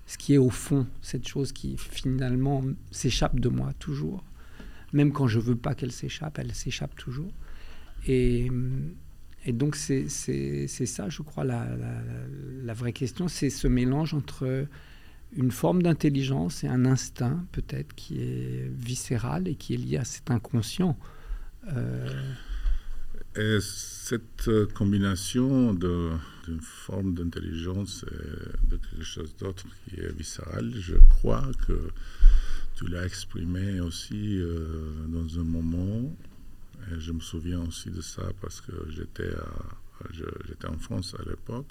ce 0.06 0.18
qui 0.18 0.34
est 0.34 0.38
au 0.38 0.50
fond, 0.50 0.86
cette 1.00 1.26
chose 1.26 1.52
qui 1.52 1.76
finalement 1.76 2.62
s'échappe 2.90 3.38
de 3.40 3.48
moi 3.48 3.72
toujours. 3.78 4.24
Même 4.92 5.12
quand 5.12 5.26
je 5.26 5.38
veux 5.38 5.56
pas 5.56 5.74
qu'elle 5.74 5.92
s'échappe, 5.92 6.38
elle 6.38 6.54
s'échappe 6.54 6.94
toujours. 6.96 7.32
Et, 8.06 8.50
et 9.44 9.52
donc 9.52 9.76
c'est 9.76 10.08
ça, 10.08 11.08
je 11.08 11.22
crois, 11.22 11.44
la, 11.44 11.66
la 12.62 12.74
vraie 12.74 12.92
question, 12.92 13.28
c'est 13.28 13.50
ce 13.50 13.68
mélange 13.68 14.12
entre 14.14 14.66
une 15.34 15.50
forme 15.50 15.82
d'intelligence 15.82 16.62
et 16.64 16.68
un 16.68 16.84
instinct 16.84 17.44
peut-être 17.52 17.94
qui 17.94 18.20
est 18.20 18.70
viscéral 18.70 19.48
et 19.48 19.54
qui 19.54 19.74
est 19.74 19.78
lié 19.78 19.96
à 19.96 20.04
cet 20.04 20.30
inconscient. 20.30 20.98
Euh, 21.72 22.32
et 23.36 23.58
cette 23.60 24.50
combination 24.74 25.72
d'une 25.74 26.60
forme 26.60 27.14
d'intelligence 27.14 28.04
et 28.10 28.70
de 28.70 28.76
quelque 28.76 29.04
chose 29.04 29.34
d'autre 29.38 29.64
qui 29.88 30.00
est 30.00 30.12
viscéral, 30.12 30.72
je 30.74 30.96
crois 30.96 31.50
que 31.66 31.90
tu 32.74 32.88
l'as 32.88 33.04
exprimé 33.04 33.80
aussi 33.80 34.38
euh, 34.38 35.06
dans 35.08 35.38
un 35.38 35.44
moment, 35.44 36.14
et 36.90 36.98
je 36.98 37.12
me 37.12 37.20
souviens 37.20 37.60
aussi 37.60 37.90
de 37.90 38.00
ça 38.00 38.22
parce 38.40 38.60
que 38.60 38.72
j'étais 38.90 39.30
en 40.66 40.78
France 40.78 41.14
à 41.18 41.22
l'époque, 41.28 41.70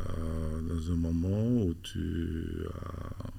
euh, 0.00 0.60
dans 0.62 0.92
un 0.92 0.96
moment 0.96 1.64
où 1.64 1.74
tu 1.82 2.64
as 2.68 3.30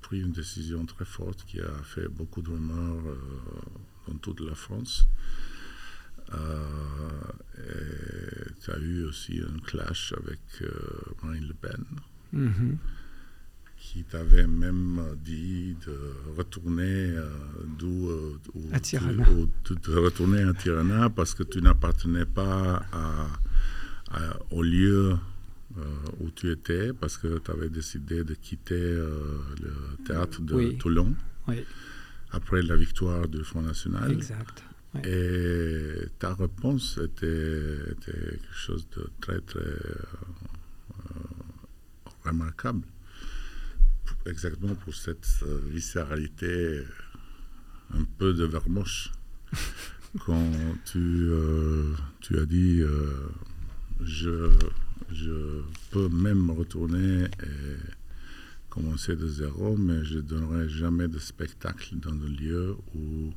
pris 0.00 0.20
une 0.20 0.32
décision 0.32 0.86
très 0.86 1.04
forte 1.04 1.44
qui 1.44 1.60
a 1.60 1.82
fait 1.82 2.08
beaucoup 2.08 2.40
de 2.40 2.48
rumeurs 2.48 3.06
euh, 3.06 3.18
dans 4.06 4.18
toute 4.18 4.40
la 4.40 4.54
France. 4.54 5.06
Euh, 6.34 6.64
et 7.58 8.52
tu 8.62 8.70
as 8.70 8.78
eu 8.78 9.04
aussi 9.04 9.40
un 9.40 9.58
clash 9.60 10.14
avec 10.16 10.40
Marine 11.22 11.48
Le 11.48 11.54
Pen, 11.54 11.84
mm-hmm. 12.34 12.76
qui 13.76 14.04
t'avait 14.04 14.46
même 14.46 15.16
dit 15.24 15.76
de 15.86 15.98
retourner 16.36 17.14
d'où 17.78 18.10
à 18.72 18.80
Tirana. 18.80 19.24
de 19.24 19.94
retourner 19.96 20.42
à 20.42 20.54
Tirana 20.54 21.10
parce 21.10 21.34
que 21.34 21.42
tu 21.42 21.60
n'appartenais 21.60 22.26
pas 22.26 22.86
à 22.92 23.26
au 24.50 24.62
lieu 24.62 25.16
euh, 25.76 25.82
où 26.20 26.30
tu 26.30 26.50
étais 26.50 26.92
parce 26.92 27.18
que 27.18 27.38
tu 27.38 27.50
avais 27.50 27.68
décidé 27.68 28.24
de 28.24 28.34
quitter 28.34 28.74
euh, 28.74 29.38
le 29.60 30.04
théâtre 30.04 30.40
de 30.40 30.72
Toulon 30.72 31.14
après 32.30 32.62
la 32.62 32.76
victoire 32.76 33.28
du 33.28 33.44
Front 33.44 33.62
National. 33.62 34.10
Exact. 34.10 34.64
Et 35.04 36.06
ta 36.18 36.34
réponse 36.34 36.98
était, 36.98 37.78
quelque 38.04 38.52
chose 38.52 38.86
de 38.96 39.10
très, 39.20 39.40
très 39.40 39.60
euh, 39.60 40.02
remarquable. 42.24 42.82
Exactement 44.26 44.74
pour 44.74 44.94
cette 44.94 45.26
viscéralité 45.66 46.82
un 47.94 48.04
peu 48.18 48.32
de 48.32 48.44
vermoche. 48.44 49.12
quand 50.24 50.50
tu, 50.86 51.28
tu 52.20 52.38
as 52.38 52.46
dit 52.46 52.82
je, 54.00 54.50
je 55.10 55.62
peux 55.90 56.08
même 56.08 56.50
retourner 56.50 57.24
et 57.24 57.76
commencer 58.68 59.16
de 59.16 59.26
zéro, 59.26 59.76
mais 59.76 60.04
je 60.04 60.16
ne 60.16 60.20
donnerai 60.22 60.68
jamais 60.68 61.08
de 61.08 61.18
spectacle 61.18 61.96
dans 61.96 62.12
un 62.12 62.28
lieu 62.28 62.76
où 62.94 63.32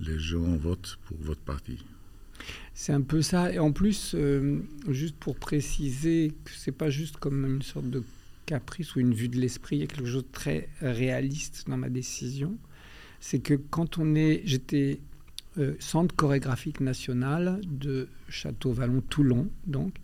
les 0.00 0.18
gens 0.18 0.56
votent 0.56 0.98
pour 1.06 1.16
votre 1.18 1.40
parti. 1.40 1.78
C'est 2.74 2.92
un 2.92 3.00
peu 3.00 3.22
ça. 3.22 3.52
Et 3.52 3.58
en 3.58 3.72
plus, 3.72 4.14
euh, 4.14 4.60
juste 4.88 5.16
pour 5.16 5.36
préciser 5.36 6.32
que 6.44 6.50
c'est 6.50 6.72
pas 6.72 6.90
juste 6.90 7.16
comme 7.16 7.44
une 7.46 7.62
sorte 7.62 7.88
de 7.90 8.02
caprice 8.44 8.94
ou 8.94 9.00
une 9.00 9.14
vue 9.14 9.28
de 9.28 9.38
l'esprit, 9.38 9.76
il 9.76 9.80
y 9.80 9.82
a 9.82 9.86
quelque 9.86 10.06
chose 10.06 10.24
de 10.24 10.32
très 10.32 10.68
réaliste 10.80 11.64
dans 11.68 11.76
ma 11.76 11.88
décision. 11.88 12.56
C'est 13.20 13.40
que 13.40 13.54
quand 13.54 13.98
on 13.98 14.14
est, 14.14 14.42
j'étais 14.44 15.00
euh, 15.58 15.74
centre 15.78 16.14
chorégraphique 16.14 16.80
national 16.80 17.60
de 17.64 18.08
Château-Vallon-Toulon, 18.28 19.48
donc. 19.66 19.94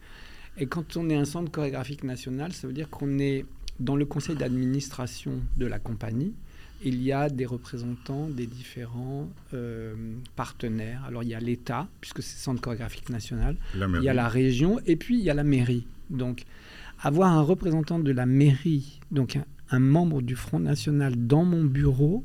Et 0.57 0.67
quand 0.67 0.97
on 0.97 1.09
est 1.09 1.15
un 1.15 1.25
centre 1.25 1.51
chorégraphique 1.51 2.05
national, 2.05 2.53
ça 2.53 2.67
veut 2.67 2.73
dire 2.73 2.89
qu'on 2.91 3.19
est 3.19 3.45
dans 3.81 3.97
le 3.97 4.05
conseil 4.05 4.37
d'administration 4.37 5.41
de 5.57 5.67
la 5.67 5.79
compagnie. 5.79 6.35
Il 6.85 7.03
y 7.03 7.13
a 7.13 7.29
des 7.29 7.47
représentants 7.47 8.29
des 8.29 8.47
différents 8.47 9.31
euh, 9.55 9.95
partenaires. 10.37 11.05
Alors 11.07 11.23
il 11.23 11.29
y 11.29 11.35
a 11.35 11.41
l'État, 11.41 11.89
puisque 12.01 12.23
c'est 12.23 12.39
centre 12.39 12.61
chorégraphique 12.61 13.09
national. 13.09 13.57
Il 13.75 14.03
y 14.03 14.09
a 14.09 14.15
la 14.15 14.29
région 14.29 14.81
et 14.87 14.97
puis 14.97 15.19
il 15.19 15.25
y 15.25 15.31
a 15.31 15.35
la 15.35 15.45
mairie. 15.45 15.87
Donc 16.11 16.45
avoir 17.01 17.33
un 17.33 17.43
représentant 17.43 17.99
de 17.99 18.13
la 18.13 18.27
mairie, 18.27 19.01
donc 19.11 19.39
un 19.71 19.79
membre 19.79 20.23
du 20.23 20.37
Front 20.37 20.61
National 20.61 21.15
dans 21.17 21.45
mon 21.45 21.65
bureau, 21.65 22.25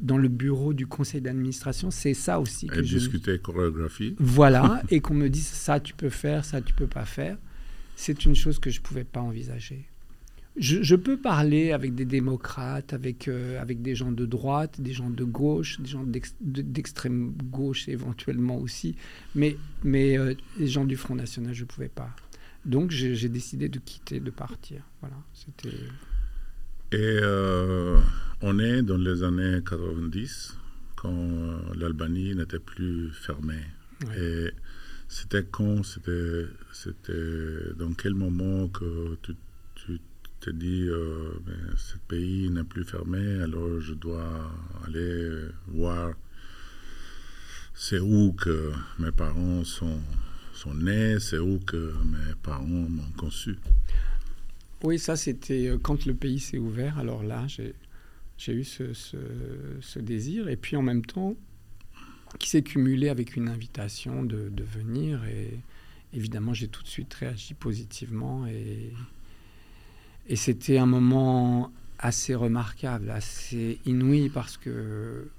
dans 0.00 0.18
le 0.18 0.28
bureau 0.28 0.74
du 0.74 0.86
conseil 0.86 1.20
d'administration, 1.20 1.90
c'est 1.90 2.14
ça 2.14 2.40
aussi. 2.40 2.66
Que 2.66 2.80
et 2.80 2.82
discuter 2.82 3.38
chorégraphie. 3.38 4.16
Voilà, 4.18 4.82
et 4.90 5.00
qu'on 5.00 5.14
me 5.14 5.28
dise 5.28 5.46
ça 5.46 5.78
tu 5.80 5.94
peux 5.94 6.08
faire, 6.08 6.44
ça 6.44 6.60
tu 6.60 6.74
peux 6.74 6.88
pas 6.88 7.04
faire, 7.04 7.38
c'est 7.94 8.24
une 8.24 8.34
chose 8.34 8.58
que 8.58 8.70
je 8.70 8.80
ne 8.80 8.84
pouvais 8.84 9.04
pas 9.04 9.20
envisager. 9.20 9.86
Je, 10.56 10.94
peux 10.96 11.16
parler 11.16 11.72
avec 11.72 11.94
des 11.94 12.04
démocrates, 12.04 12.92
avec, 12.92 13.26
euh, 13.26 13.60
avec 13.60 13.80
des 13.80 13.94
gens 13.94 14.12
de 14.12 14.26
droite, 14.26 14.80
des 14.80 14.92
gens 14.92 15.08
de 15.08 15.24
gauche, 15.24 15.80
des 15.80 15.88
gens 15.88 16.04
d'extrême 16.40 17.32
gauche 17.50 17.88
éventuellement 17.88 18.58
aussi, 18.58 18.94
mais, 19.34 19.56
mais 19.82 20.18
euh, 20.18 20.34
les 20.58 20.66
gens 20.66 20.84
du 20.84 20.96
Front 20.96 21.14
National, 21.14 21.54
je 21.54 21.62
ne 21.62 21.68
pouvais 21.68 21.88
pas. 21.88 22.14
Donc 22.66 22.90
j'ai 22.90 23.28
décidé 23.30 23.70
de 23.70 23.78
quitter, 23.78 24.20
de 24.20 24.30
partir. 24.30 24.82
Voilà, 25.00 25.16
c'était... 25.32 25.76
Et 26.92 27.18
euh, 27.22 27.98
on 28.42 28.58
est 28.58 28.82
dans 28.82 28.98
les 28.98 29.22
années 29.22 29.60
90, 29.66 30.58
quand 30.96 31.16
l'Albanie 31.74 32.34
n'était 32.34 32.58
plus 32.58 33.10
fermée. 33.12 33.64
Et 34.18 34.50
c'était 35.08 35.44
quand 35.44 35.82
C'était 35.82 37.74
dans 37.78 37.94
quel 37.94 38.14
moment 38.14 38.68
que 38.68 39.16
tu, 39.22 39.34
tu 39.74 39.98
te 40.42 40.50
dis 40.50 40.88
euh, 40.88 41.32
ben, 41.46 41.74
ce 41.76 41.96
pays 42.08 42.50
n'est 42.50 42.64
plus 42.64 42.84
fermé, 42.84 43.40
alors 43.42 43.80
je 43.80 43.94
dois 43.94 44.50
aller 44.84 45.48
voir 45.68 46.14
c'est 47.74 48.00
où 48.00 48.32
que 48.32 48.72
mes 48.98 49.12
parents 49.12 49.64
sont, 49.64 50.00
sont 50.52 50.74
nés, 50.74 51.18
c'est 51.20 51.38
où 51.38 51.58
que 51.60 51.94
mes 52.04 52.34
parents 52.42 52.64
m'ont 52.66 53.10
conçu. 53.16 53.56
Oui, 54.82 54.98
ça 54.98 55.16
c'était 55.16 55.68
euh, 55.68 55.78
quand 55.78 56.06
le 56.06 56.14
pays 56.14 56.40
s'est 56.40 56.58
ouvert. 56.58 56.98
Alors 56.98 57.22
là, 57.22 57.46
j'ai 57.46 58.52
eu 58.52 58.64
ce, 58.64 59.98
désir. 59.98 60.48
Et 60.48 60.56
puis 60.56 60.76
en 60.76 60.82
même 60.82 61.04
temps, 61.04 61.34
qui 62.38 62.48
s'est 62.48 62.62
cumulé 62.62 63.08
avec 63.08 63.36
une 63.36 63.48
invitation 63.48 64.24
de, 64.24 64.48
de 64.48 64.64
venir. 64.64 65.24
Et 65.24 65.60
évidemment, 66.12 66.52
j'ai 66.52 66.68
tout 66.68 66.82
de 66.82 66.88
suite 66.88 67.14
réagi 67.14 67.54
positivement. 67.54 68.46
Et, 68.46 68.92
et 70.28 70.36
c'était 70.36 70.78
un 70.78 70.86
moment 70.86 71.72
assez 71.98 72.34
remarquable, 72.34 73.10
assez 73.10 73.78
inouï, 73.86 74.28
parce 74.28 74.56
que 74.56 75.30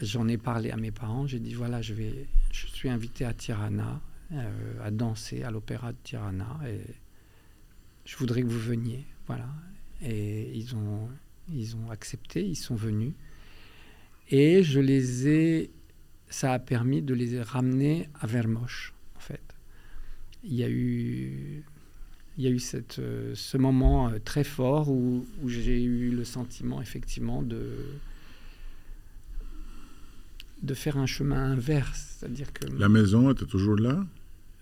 j'en 0.00 0.28
ai 0.28 0.36
parlé 0.36 0.70
à 0.70 0.76
mes 0.76 0.90
parents. 0.90 1.26
J'ai 1.26 1.38
dit 1.38 1.54
voilà, 1.54 1.82
je, 1.82 1.94
suis 2.52 2.88
invité 2.88 3.24
à 3.24 3.32
Tirana, 3.32 4.00
euh, 4.32 4.84
à 4.84 4.90
danser 4.90 5.42
à 5.42 5.50
l'opéra 5.50 5.92
de 5.92 5.98
Tirana. 6.02 6.58
Et 6.68 6.80
je 8.04 8.16
voudrais 8.16 8.42
que 8.42 8.48
vous 8.48 8.58
veniez. 8.58 9.04
Voilà. 9.26 9.48
Et 10.02 10.52
ils 10.54 10.74
ont, 10.74 11.08
ils 11.52 11.76
ont 11.76 11.90
accepté, 11.90 12.44
ils 12.44 12.56
sont 12.56 12.76
venus. 12.76 13.12
Et 14.28 14.62
je 14.62 14.80
les 14.80 15.28
ai, 15.28 15.70
ça 16.28 16.52
a 16.52 16.58
permis 16.58 17.02
de 17.02 17.14
les 17.14 17.40
ramener 17.40 18.08
à 18.20 18.26
Vermoche, 18.26 18.92
en 19.16 19.20
fait. 19.20 19.54
Il 20.42 20.54
y 20.54 20.64
a 20.64 20.68
eu, 20.68 21.64
il 22.38 22.44
y 22.44 22.46
a 22.46 22.50
eu 22.50 22.58
cette, 22.58 22.98
euh, 22.98 23.32
ce 23.34 23.56
moment 23.56 24.08
euh, 24.08 24.18
très 24.24 24.44
fort 24.44 24.90
où, 24.90 25.26
où 25.42 25.48
j'ai 25.48 25.82
eu 25.82 26.10
le 26.10 26.24
sentiment, 26.24 26.82
effectivement, 26.82 27.42
de, 27.42 27.62
de 30.62 30.74
faire 30.74 30.96
un 30.98 31.06
chemin 31.06 31.52
inverse. 31.52 32.16
C'est-à-dire 32.18 32.52
que. 32.52 32.66
La 32.78 32.88
maison 32.88 33.30
était 33.30 33.46
toujours 33.46 33.76
là? 33.76 34.04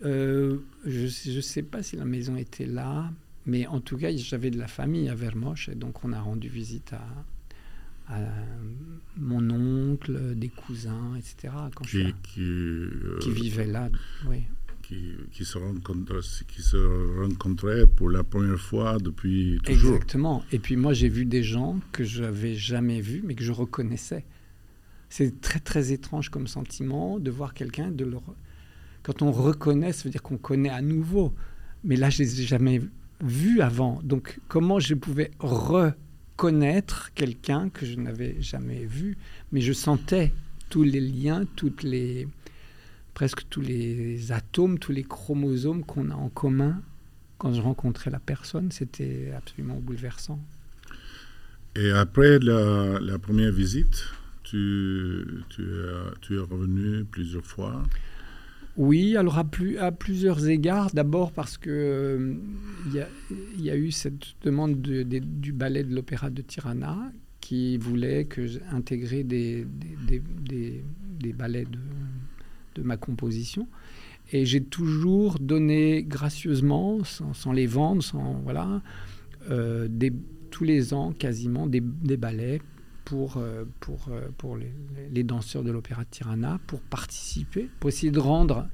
Euh, 0.05 0.59
Je 0.87 1.37
ne 1.37 1.41
sais 1.41 1.63
pas 1.63 1.83
si 1.83 1.97
la 1.97 2.05
maison 2.05 2.37
était 2.37 2.67
là. 2.67 3.11
Mais 3.47 3.67
en 3.67 3.81
tout 3.81 3.99
cas, 3.99 4.11
j'avais 4.17 4.51
de 4.51 4.59
la 4.59 4.69
famille 4.69 5.09
à 5.11 5.15
Vermoche 5.15 5.69
et 5.69 5.75
donc 5.75 6.03
on 6.03 6.13
a 6.15 6.21
rendu 6.21 6.49
visite 6.49 6.95
à, 6.95 7.05
à 8.15 8.21
mon 9.19 9.51
oncle, 9.51 10.35
des 10.35 10.49
cousins, 10.49 11.15
etc. 11.17 11.53
Quand 11.75 11.85
qui, 11.85 11.99
je, 12.05 12.09
qui, 12.23 12.41
euh, 12.41 13.19
qui 13.21 13.31
vivaient 13.33 13.67
là, 13.67 13.91
oui. 14.29 14.45
Qui, 14.87 15.45
se 15.45 15.59
rencontraient 17.19 17.87
pour 17.87 18.11
la 18.11 18.25
première 18.25 18.59
fois 18.59 18.99
depuis 18.99 19.59
toujours. 19.65 19.95
Exactement. 19.95 20.45
Et 20.53 20.59
puis 20.59 20.77
moi, 20.77 20.93
j'ai 20.93 21.09
vu 21.09 21.25
des 21.25 21.43
gens 21.43 21.81
que 21.93 22.05
je 22.05 22.23
n'avais 22.23 22.55
jamais 22.55 23.01
vus, 23.01 23.23
mais 23.25 23.35
que 23.35 23.45
je 23.45 23.53
reconnaissais. 23.53 24.25
C'est 25.09 25.41
très 25.41 25.61
très 25.61 25.93
étrange 25.93 26.29
comme 26.29 26.47
sentiment 26.47 27.19
de 27.19 27.31
voir 27.31 27.55
quelqu'un, 27.55 27.91
de 27.91 28.05
le... 28.05 28.19
quand 29.03 29.23
on 29.23 29.31
reconnaît, 29.31 29.93
ça 29.93 30.05
veut 30.05 30.11
dire 30.11 30.23
qu'on 30.23 30.39
connaît 30.39 30.71
à 30.71 30.83
nouveau. 30.83 31.33
Mais 31.85 31.97
là, 31.97 32.11
je 32.11 32.19
les 32.19 32.41
ai 32.41 32.45
jamais 32.45 32.81
vus 33.23 33.61
avant. 33.61 34.01
Donc, 34.03 34.41
comment 34.49 34.81
je 34.81 34.95
pouvais 34.95 35.31
reconnaître 35.39 37.13
quelqu'un 37.15 37.69
que 37.69 37.87
je 37.87 37.97
n'avais 37.97 38.41
jamais 38.41 38.87
vu? 38.87 39.17
Mais 39.53 39.61
je 39.61 39.73
sentais 39.73 40.33
tous 40.69 40.83
les 40.83 41.01
liens, 41.01 41.45
toutes 41.57 41.83
les 41.83 42.27
presque 43.15 43.43
tous 43.49 43.61
les 43.61 44.33
atomes, 44.33 44.79
tous 44.79 44.93
les 44.93 45.05
chromosomes 45.05 45.85
qu'on 45.85 46.11
a 46.11 46.15
en 46.15 46.29
commun 46.29 46.83
quand 47.39 47.53
je 47.53 47.61
rencontrais 47.61 48.11
la 48.11 48.21
personne, 48.21 48.71
c'était 48.71 49.33
absolument 49.37 49.79
bouleversant. 49.81 50.41
Et 51.77 51.91
après 51.91 52.39
la, 52.39 52.99
la 53.01 53.19
première 53.19 53.53
visite, 53.53 54.05
tu, 54.45 55.25
tu, 55.49 55.63
es, 55.63 56.15
tu 56.21 56.37
es 56.37 56.39
revenu 56.39 57.05
plusieurs 57.05 57.45
fois? 57.45 57.83
Oui, 58.77 59.17
alors 59.17 59.39
à, 59.39 59.45
plus, 59.45 59.79
à 59.79 59.93
plusieurs 59.93 60.47
égards. 60.49 60.91
D'abord 60.93 61.33
parce 61.33 61.59
que 61.59 61.71
euh, 61.71 62.35
il 62.87 62.95
y, 62.95 63.01
a, 63.01 63.09
il 63.57 63.63
y 63.63 63.71
a 63.71 63.77
eu 63.77 63.91
cette 63.91 64.35
demande 64.43 64.81
de- 64.83 65.03
de- 65.05 65.19
du 65.21 65.53
ballet 65.53 65.85
de 65.85 65.95
l'opéra 65.95 66.31
de 66.31 66.43
Tirana 66.43 67.13
qui 67.41 67.77
voulait 67.79 68.25
que 68.25 68.47
j'intégrais 68.47 69.23
des, 69.23 69.65
des, 69.65 69.97
des, 70.07 70.23
des- 70.49 70.85
des 71.21 71.33
ballets 71.33 71.67
de, 71.67 71.79
de 72.75 72.83
ma 72.83 72.97
composition. 72.97 73.69
Et 74.33 74.47
j'ai 74.47 74.63
toujours 74.63 75.39
donné 75.39 76.03
gracieusement, 76.03 77.05
sans, 77.05 77.35
sans 77.35 77.53
les 77.53 77.67
vendre, 77.67 78.03
sans 78.03 78.41
voilà, 78.43 78.83
euh, 79.51 79.89
tous 80.51 80.65
les 80.65 80.95
ans 80.95 81.13
quasiment 81.13 81.67
des, 81.67 81.81
ballets 81.81 82.63
pour, 83.05 83.37
euh, 83.37 83.65
pour, 83.81 84.07
euh, 84.09 84.29
pour 84.39 84.57
les, 84.57 85.23
danseurs 85.25 85.63
de 85.63 85.71
l'opéra 85.71 86.05
de 86.05 86.09
Tirana, 86.11 86.59
pour 86.67 86.81
participer, 86.81 87.69
pour 87.81 87.89
essayer 87.89 88.13
de 88.13 88.21
rendre 88.21 88.69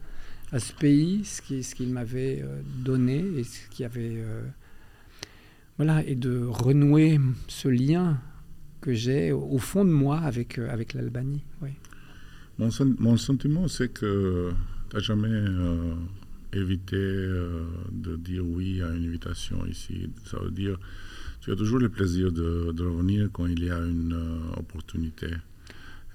à 0.53 0.59
ce 0.59 0.73
pays 0.73 1.25
ce 1.25 1.41
qu'il 1.43 1.65
ce 1.65 1.75
qu'il 1.77 1.91
m'avait 1.91 2.45
donné 2.85 3.19
et 3.37 3.45
ce 3.45 3.69
qui 3.69 3.85
avait 3.85 4.21
voilà 5.77 6.05
et 6.05 6.17
de 6.17 6.45
renouer 6.45 7.21
ce 7.47 7.69
lien 7.69 8.19
que 8.81 8.93
j'ai 8.93 9.31
au, 9.31 9.59
fond 9.59 9.85
de 9.85 9.91
moi 9.91 10.19
avec 10.19 10.59
avec 10.59 10.95
l'Albanie. 10.95 11.45
Mon, 12.61 12.71
sen- 12.71 12.95
mon 12.99 13.17
sentiment, 13.17 13.69
c'est 13.69 13.89
que 13.89 14.51
tu 14.91 14.95
n'as 14.95 15.01
jamais 15.01 15.29
euh, 15.31 15.95
évité 16.53 16.95
euh, 16.95 17.65
de 17.91 18.17
dire 18.17 18.45
oui 18.45 18.83
à 18.83 18.91
une 18.91 19.07
invitation 19.07 19.65
ici. 19.65 20.11
Ça 20.27 20.39
veut 20.39 20.51
dire 20.51 20.79
tu 21.41 21.51
as 21.51 21.57
toujours 21.57 21.79
le 21.79 21.89
plaisir 21.89 22.31
de, 22.31 22.75
revenir 22.85 23.31
quand 23.33 23.47
il 23.47 23.65
y 23.65 23.71
a 23.71 23.79
une 23.79 24.13
euh, 24.13 24.61
opportunité. 24.61 25.29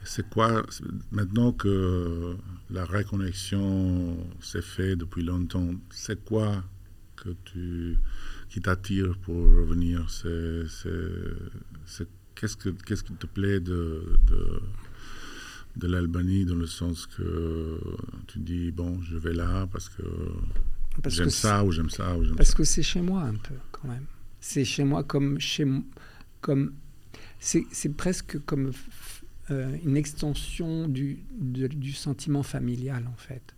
C'est 0.04 0.30
quoi, 0.30 0.64
maintenant 1.12 1.52
que 1.52 2.36
la 2.70 2.86
reconnexion 2.86 4.16
s'est 4.40 4.62
faite 4.62 5.00
depuis 5.00 5.24
longtemps, 5.24 5.72
c'est 5.90 6.24
quoi 6.24 6.64
que 7.16 7.30
tu, 7.46 7.98
qui 8.50 8.62
t'attire 8.62 9.18
pour 9.24 9.36
revenir? 9.36 10.06
Qu'est-ce 12.36 13.04
qui 13.04 13.14
te 13.14 13.26
plaît 13.26 13.60
de, 13.60 14.04
de, 14.28 14.62
de 15.78 15.88
l'Albanie 15.88 16.46
dans 16.46 16.56
le 16.56 16.68
sens 16.68 17.06
que 17.06 17.80
tu 18.28 18.40
dis, 18.40 18.72
bon, 18.72 19.02
je 19.02 19.18
vais 19.18 19.34
là 19.34 19.68
parce 19.72 19.90
que 19.90 20.04
Parce 21.02 21.16
j'aime 21.16 21.26
que 21.26 21.32
ça 21.32 21.64
ou 21.66 21.72
j'aime 21.72 21.90
ça 21.90 22.18
ou 22.18 22.24
j'aime 22.24 22.36
Parce 22.36 22.50
ça. 22.50 22.56
que 22.56 22.64
c'est 22.64 22.84
chez 22.84 23.02
moi 23.02 23.22
un 23.24 23.34
peu 23.36 23.56
quand 23.72 23.88
même. 23.88 24.06
C'est 24.40 24.64
chez 24.66 24.84
moi 24.84 25.04
comme 25.04 25.40
chez 25.40 25.66
comme 26.42 26.74
c'est 27.40 27.66
c'est 27.72 27.94
presque 27.96 28.40
comme 28.46 28.72
euh, 29.52 29.76
une 29.84 29.98
extension 29.98 30.88
du, 30.88 31.20
de- 31.40 31.68
du 31.68 31.92
sentiment 31.94 32.44
familial 32.44 33.08
en 33.12 33.18
fait. 33.18 33.54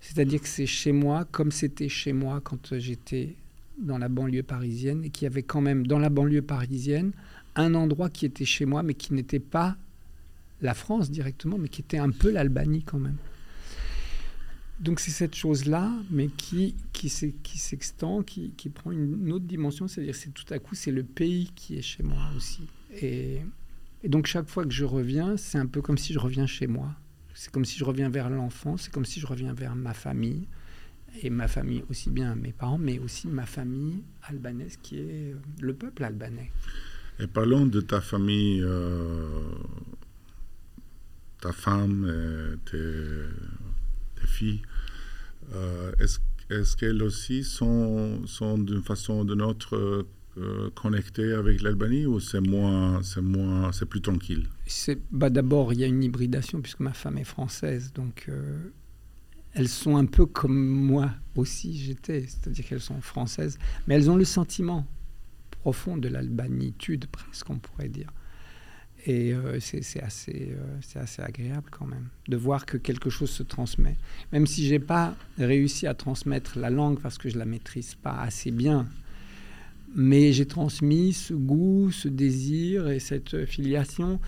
C'est-à-dire 0.00 0.40
que 0.40 0.48
c'est 0.48 0.66
chez 0.66 0.92
moi 0.92 1.26
comme 1.30 1.50
c'était 1.52 1.88
chez 1.88 2.12
moi 2.12 2.40
quand 2.42 2.78
j'étais 2.78 3.36
dans 3.80 3.98
la 3.98 4.08
banlieue 4.08 4.42
parisienne 4.42 5.04
et 5.04 5.10
qu'il 5.10 5.24
y 5.24 5.26
avait 5.26 5.42
quand 5.42 5.60
même 5.60 5.86
dans 5.86 5.98
la 5.98 6.10
banlieue 6.10 6.42
parisienne 6.42 7.12
un 7.54 7.74
endroit 7.74 8.10
qui 8.10 8.26
était 8.26 8.44
chez 8.44 8.64
moi 8.66 8.82
mais 8.82 8.94
qui 8.94 9.12
n'était 9.14 9.38
pas 9.40 9.76
la 10.62 10.74
France 10.74 11.10
directement 11.10 11.58
mais 11.58 11.68
qui 11.68 11.80
était 11.80 11.98
un 11.98 12.10
peu 12.10 12.30
l'Albanie 12.30 12.82
quand 12.82 12.98
même. 12.98 13.16
Donc 14.80 14.98
c'est 14.98 15.10
cette 15.10 15.34
chose-là, 15.34 15.92
mais 16.10 16.28
qui, 16.28 16.74
qui, 16.94 17.10
s'extend, 17.10 18.22
qui, 18.22 18.54
qui 18.56 18.70
prend 18.70 18.92
une 18.92 19.30
autre 19.30 19.44
dimension, 19.44 19.88
c'est-à-dire 19.88 20.14
c'est 20.14 20.32
tout 20.32 20.46
à 20.54 20.58
coup 20.58 20.74
c'est 20.74 20.90
le 20.90 21.02
pays 21.02 21.52
qui 21.54 21.76
est 21.76 21.82
chez 21.82 22.02
moi 22.02 22.30
aussi. 22.34 22.62
Et, 23.02 23.40
et 24.02 24.08
donc 24.08 24.26
chaque 24.26 24.48
fois 24.48 24.64
que 24.64 24.70
je 24.70 24.86
reviens, 24.86 25.36
c'est 25.36 25.58
un 25.58 25.66
peu 25.66 25.82
comme 25.82 25.98
si 25.98 26.14
je 26.14 26.18
reviens 26.18 26.46
chez 26.46 26.66
moi. 26.66 26.94
C'est 27.34 27.52
comme 27.52 27.66
si 27.66 27.78
je 27.78 27.84
reviens 27.84 28.08
vers 28.08 28.30
l'enfance, 28.30 28.82
c'est 28.82 28.92
comme 28.92 29.04
si 29.04 29.20
je 29.20 29.26
reviens 29.26 29.52
vers 29.52 29.76
ma 29.76 29.92
famille, 29.92 30.46
et 31.22 31.30
ma 31.30 31.48
famille 31.48 31.82
aussi 31.90 32.10
bien 32.10 32.34
mes 32.34 32.52
parents, 32.52 32.78
mais 32.78 32.98
aussi 32.98 33.28
ma 33.28 33.46
famille 33.46 34.02
albanaise 34.22 34.78
qui 34.82 34.98
est 34.98 35.32
euh, 35.32 35.34
le 35.60 35.74
peuple 35.74 36.04
albanais. 36.04 36.50
Et 37.18 37.26
parlons 37.26 37.66
de 37.66 37.80
ta 37.80 38.00
famille, 38.00 38.62
euh, 38.62 39.28
ta 41.40 41.52
femme, 41.52 42.06
et 42.06 42.70
tes, 42.70 44.26
filles. 44.26 44.62
Euh, 45.54 45.92
est-ce, 45.98 46.76
qu'elles 46.76 47.02
aussi 47.02 47.44
sont, 47.44 48.26
sont 48.26 48.58
d'une 48.58 48.82
façon 48.82 49.20
ou 49.20 49.24
d'une 49.24 49.42
autre 49.42 50.06
euh, 50.38 50.70
connectées 50.74 51.32
avec 51.32 51.60
l'Albanie 51.60 52.06
ou 52.06 52.20
c'est 52.20 52.40
moins, 52.40 53.00
moins, 53.20 53.70
plus 53.88 54.00
tranquille? 54.00 54.46
Bah 55.10 55.28
d'abord 55.28 55.72
il 55.72 55.80
y 55.80 55.84
a 55.84 55.86
une 55.86 56.02
hybridation 56.02 56.60
puisque 56.60 56.80
ma 56.80 56.92
femme 56.92 57.18
est 57.18 57.24
française, 57.24 57.92
donc 57.92 58.26
euh, 58.28 58.58
elles 59.54 59.68
sont 59.68 59.96
un 59.96 60.06
peu 60.06 60.26
comme 60.26 60.68
moi 60.68 61.10
aussi 61.34 61.76
j'étais, 61.76 62.26
c'est-à-dire 62.26 62.64
qu'elles 62.64 62.80
sont 62.80 63.00
françaises, 63.00 63.58
mais 63.86 63.96
elles 63.96 64.10
ont 64.10 64.16
le 64.16 64.24
sentiment 64.24 64.86
profond 65.50 65.96
de 65.96 66.08
l'albanitude 66.08 67.06
presque 67.06 67.50
on 67.50 67.58
pourrait 67.58 67.88
dire. 67.88 68.12
Et 69.06 69.32
euh, 69.32 69.58
c'est 69.60 70.02
assez, 70.02 70.52
euh, 70.52 71.00
assez 71.00 71.22
agréable 71.22 71.68
quand 71.70 71.86
même 71.86 72.08
de 72.28 72.36
voir 72.36 72.66
que 72.66 72.76
quelque 72.76 73.08
chose 73.08 73.30
se 73.30 73.42
transmet. 73.42 73.96
Même 74.32 74.46
si 74.46 74.66
j'ai 74.66 74.78
pas 74.78 75.16
réussi 75.38 75.86
à 75.86 75.94
transmettre 75.94 76.58
la 76.58 76.70
langue 76.70 77.00
parce 77.00 77.16
que 77.16 77.28
je 77.28 77.38
la 77.38 77.46
maîtrise 77.46 77.94
pas 77.94 78.20
assez 78.20 78.50
bien, 78.50 78.86
mais 79.94 80.32
j'ai 80.32 80.46
transmis 80.46 81.12
ce 81.12 81.34
goût, 81.34 81.90
ce 81.90 82.08
désir 82.08 82.88
et 82.88 83.00
cette 83.00 83.46
filiation 83.46 84.20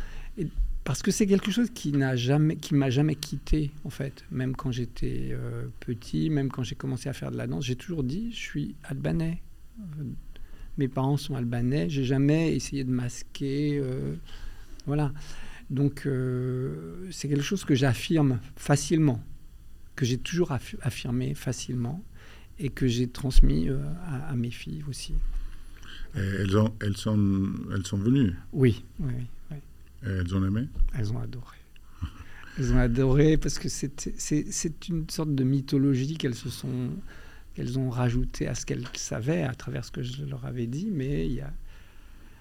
parce 0.85 1.03
que 1.03 1.11
c'est 1.11 1.27
quelque 1.27 1.51
chose 1.51 1.71
qui 1.71 1.93
n'a 1.93 2.17
jamais, 2.17 2.59
m'a 2.73 2.91
jamais 2.91 3.15
quitté 3.15 3.71
en 3.85 3.91
fait. 3.91 4.25
Même 4.31 4.57
quand 4.57 4.73
j'étais 4.73 5.29
euh, 5.31 5.67
petit, 5.81 6.29
même 6.29 6.51
quand 6.51 6.65
j'ai 6.65 6.75
commencé 6.75 7.09
à 7.09 7.13
faire 7.13 7.31
de 7.31 7.37
la 7.37 7.47
danse, 7.47 7.65
j'ai 7.65 7.77
toujours 7.77 8.03
dit 8.03 8.33
je 8.33 8.41
suis 8.41 8.75
albanais. 8.83 9.41
Euh, 9.79 10.05
Mes 10.79 10.89
parents 10.89 11.17
sont 11.17 11.37
albanais. 11.37 11.89
J'ai 11.89 12.05
jamais 12.05 12.55
essayé 12.55 12.85
de 12.85 12.91
masquer. 12.91 13.81
Voilà. 14.87 15.13
Donc 15.71 16.07
euh, 16.07 17.07
c'est 17.11 17.29
quelque 17.29 17.43
chose 17.43 17.65
que 17.65 17.75
j'affirme 17.75 18.41
facilement, 18.57 19.23
que 19.97 20.05
j'ai 20.05 20.19
toujours 20.19 20.51
affi- 20.53 20.77
affirmé 20.83 21.35
facilement 21.35 22.03
et 22.59 22.69
que 22.69 22.87
j'ai 22.87 23.09
transmis 23.09 23.69
euh, 23.69 23.79
à, 24.07 24.29
à 24.31 24.35
mes 24.35 24.51
filles 24.51 24.85
aussi. 24.89 25.15
Et 26.15 26.19
elles, 26.21 26.57
ont, 26.59 26.75
elles, 26.83 26.97
sont, 26.97 27.53
elles 27.75 27.87
sont 27.87 27.97
venues 27.97 28.35
Oui, 28.53 28.85
oui, 29.01 29.13
oui. 29.17 29.25
oui. 29.53 29.57
et 30.09 30.11
elles 30.11 30.35
ont 30.35 30.45
aimé 30.45 30.69
Elles 30.95 31.11
ont 31.13 31.21
adoré. 31.21 31.57
Elles 32.59 32.73
ont 32.75 32.79
adoré 32.79 33.39
parce 33.39 33.59
que 33.59 33.71
c'est 33.71 34.89
une 34.89 35.09
sorte 35.09 35.35
de 35.35 35.43
mythologie 35.45 36.19
qu'elles 36.19 36.35
se 36.35 36.51
sont 36.51 36.91
qu'elles 37.55 37.79
ont 37.79 37.89
rajouté 37.91 38.47
à 38.47 38.55
ce 38.55 38.65
qu'elles 38.67 38.87
savaient 38.95 39.43
à 39.43 39.55
travers 39.55 39.85
ce 39.87 39.91
que 39.91 40.03
je 40.03 40.25
leur 40.25 40.45
avais 40.47 40.67
dit, 40.67 40.89
mais 40.91 41.27
il 41.27 41.33
y 41.35 41.41
a, 41.43 41.53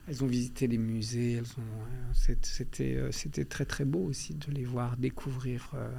elles 0.08 0.24
ont 0.24 0.28
visité 0.28 0.68
les 0.68 0.78
musées, 0.78 1.40
euh, 1.40 2.34
euh, 2.80 3.10
c'était 3.12 3.46
très 3.46 3.66
très 3.66 3.86
beau 3.86 4.06
aussi 4.10 4.34
de 4.34 4.52
les 4.52 4.66
voir 4.66 4.98
découvrir 4.98 5.70
euh, 5.74 5.90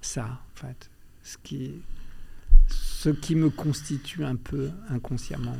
ça 0.00 0.24
en 0.24 0.56
fait, 0.56 0.90
ce 1.22 1.38
qui 3.10 3.34
me 3.34 3.50
constitue 3.50 4.24
un 4.24 4.36
peu 4.36 4.70
inconsciemment. 4.88 5.56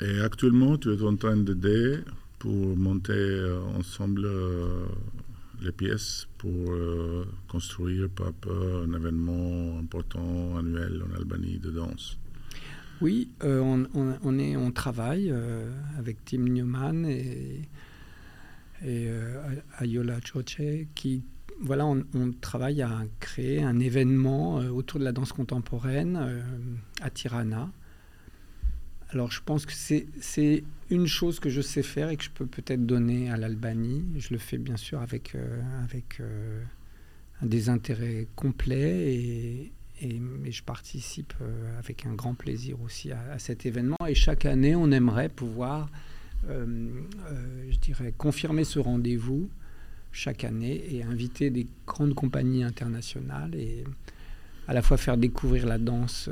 Et 0.00 0.20
actuellement, 0.20 0.78
tu 0.78 0.92
es 0.92 1.02
en 1.02 1.16
train 1.16 1.36
d'aider 1.36 1.98
pour 2.38 2.76
monter 2.76 3.56
ensemble 3.76 4.28
les 5.60 5.72
pièces 5.72 6.26
pour 6.38 6.74
construire 7.48 8.08
un 8.48 8.94
événement 8.94 9.78
important 9.78 10.56
annuel 10.56 11.02
en 11.08 11.16
Albanie 11.16 11.58
de 11.58 11.70
danse. 11.70 12.18
Oui, 13.02 13.32
euh, 13.42 13.84
on, 13.94 14.38
est, 14.38 14.56
on 14.56 14.70
travaille 14.70 15.28
euh, 15.28 15.68
avec 15.98 16.24
Tim 16.24 16.44
Newman 16.44 17.04
et, 17.04 17.68
et 18.86 19.08
Ayola 19.78 20.20
Choche, 20.24 20.62
qui, 20.94 21.24
voilà, 21.60 21.84
on, 21.84 22.04
travaille 22.40 22.80
à 22.80 23.02
créer 23.18 23.60
un 23.60 23.80
événement 23.80 24.58
autour 24.58 25.00
de 25.00 25.04
la 25.04 25.10
danse 25.10 25.32
contemporaine 25.32 26.44
à 27.00 27.10
Tirana. 27.10 27.72
Alors 29.10 29.32
je 29.32 29.40
pense 29.44 29.66
que 29.66 29.72
c'est 29.72 30.64
une 30.88 31.08
chose 31.08 31.40
que 31.40 31.50
je 31.50 31.60
sais 31.60 31.82
faire 31.82 32.08
et 32.08 32.16
que 32.16 32.22
je 32.22 32.30
peux 32.30 32.46
peut-être 32.46 32.86
donner 32.86 33.30
à 33.30 33.36
l'Albanie. 33.36 34.04
Je 34.18 34.28
le 34.30 34.38
fais 34.38 34.58
bien 34.58 34.76
sûr 34.76 35.00
avec, 35.00 35.36
avec 35.82 36.22
des 37.42 37.68
intérêts 37.68 38.28
complets 38.36 39.12
et, 39.12 39.72
et, 40.02 40.20
je 40.50 40.62
participe 40.62 41.32
euh, 41.40 41.78
avec 41.78 42.06
un 42.06 42.14
grand 42.14 42.34
plaisir 42.34 42.80
aussi 42.82 43.12
à, 43.12 43.38
cet 43.38 43.66
événement. 43.66 43.96
Et 44.06 44.14
chaque 44.14 44.44
année, 44.44 44.74
on 44.74 44.90
aimerait 44.90 45.28
pouvoir, 45.28 45.90
euh, 46.48 46.90
euh, 47.30 47.70
je 47.70 47.78
dirais, 47.78 48.12
confirmer 48.16 48.64
ce 48.64 48.78
rendez-vous 48.78 49.48
chaque 50.10 50.44
année 50.44 50.94
et 50.94 51.02
inviter 51.02 51.50
des 51.50 51.66
grandes 51.86 52.14
compagnies 52.14 52.64
internationales 52.64 53.54
et 53.54 53.84
à 54.68 54.74
la 54.74 54.82
fois 54.82 54.98
faire 54.98 55.16
découvrir 55.16 55.64
la 55.66 55.78
danse 55.78 56.28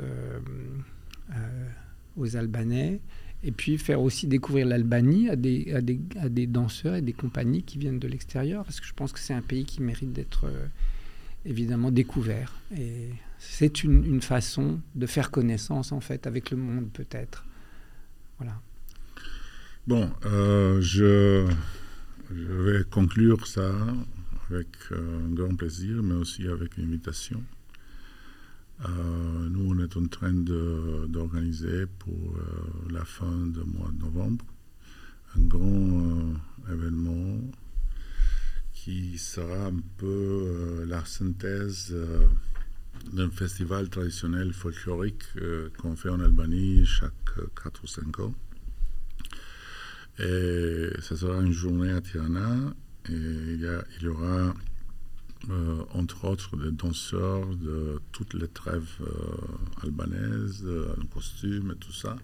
aux 2.15 2.35
Albanais 2.35 2.99
et 3.43 3.51
puis 3.51 3.79
faire 3.79 3.99
aussi 4.01 4.27
découvrir 4.27 4.67
l'Albanie 4.67 5.29
à 5.29 5.35
des, 5.35 5.73
à, 5.73 5.81
des, 5.81 5.99
à 6.19 6.29
des, 6.29 6.45
danseurs 6.45 6.93
et 6.93 7.01
des 7.01 7.13
compagnies 7.13 7.63
qui 7.63 7.79
viennent 7.79 7.97
de 7.97 8.07
l'extérieur, 8.07 8.63
parce 8.65 8.79
que 8.79 8.85
je 8.85 8.93
pense 8.93 9.11
que 9.11 9.19
c'est 9.19 9.33
un 9.33 9.41
pays 9.41 9.65
qui 9.65 9.81
mérite 9.81 10.13
d'être 10.13 10.45
évidemment 11.43 11.89
découvert. 11.89 12.53
C'est 13.43 13.83
une, 13.83 14.21
façon 14.21 14.81
de 14.93 15.07
faire 15.07 15.31
connaissance, 15.31 15.91
en 15.91 15.99
fait, 15.99 16.27
avec 16.27 16.51
le 16.51 16.57
monde, 16.57 16.91
peut-être. 16.93 17.43
Voilà. 18.37 18.61
Bon, 19.87 20.11
euh, 20.27 20.79
je, 20.79 21.47
vais 22.29 22.83
conclure 22.91 23.47
ça 23.47 23.73
avec 24.47 24.67
euh, 24.91 25.25
un 25.25 25.33
grand 25.33 25.55
plaisir, 25.55 26.03
mais 26.03 26.13
aussi 26.13 26.47
avec 26.47 26.77
une 26.77 26.85
invitation. 26.85 27.43
Euh, 28.85 29.49
nous, 29.49 29.73
on 29.73 29.79
est 29.79 29.97
en 29.97 30.05
train 30.05 30.33
d'organiser 30.33 31.87
pour 31.97 32.35
la 32.91 33.05
fin 33.05 33.47
du 33.47 33.61
mois 33.61 33.89
de 33.91 34.03
novembre 34.03 34.45
un 35.35 35.41
grand 35.41 36.35
événement 36.71 37.41
qui 38.73 39.17
sera 39.17 39.65
un 39.65 39.79
peu 39.97 40.83
la 40.85 41.03
synthèse 41.05 41.95
d'un 43.13 43.29
festival 43.29 43.89
traditionnel 43.89 44.53
folklorique 44.53 45.23
euh, 45.37 45.69
qu'on 45.77 45.95
fait 45.95 46.09
en 46.09 46.19
Albanie 46.19 46.85
chaque 46.85 47.11
4 47.61 47.83
ou 47.83 47.87
5 47.87 48.19
ans. 48.19 48.33
Et 50.19 50.89
ce 50.99 51.15
sera 51.15 51.41
une 51.41 51.51
journée 51.51 51.91
à 51.91 52.01
Tirana 52.01 52.73
et 53.09 53.13
il 53.13 53.81
y, 54.01 54.07
aura 54.07 54.53
entre 55.93 56.25
autres 56.25 56.55
des 56.57 56.71
danseurs 56.71 57.47
de 57.55 57.99
toutes 58.11 58.35
les 58.35 58.47
trêves 58.47 58.99
albanaises, 59.81 60.67
en 61.01 61.05
costume 61.07 61.71
et 61.71 61.79
tout 61.79 61.93
ça. 61.93 62.15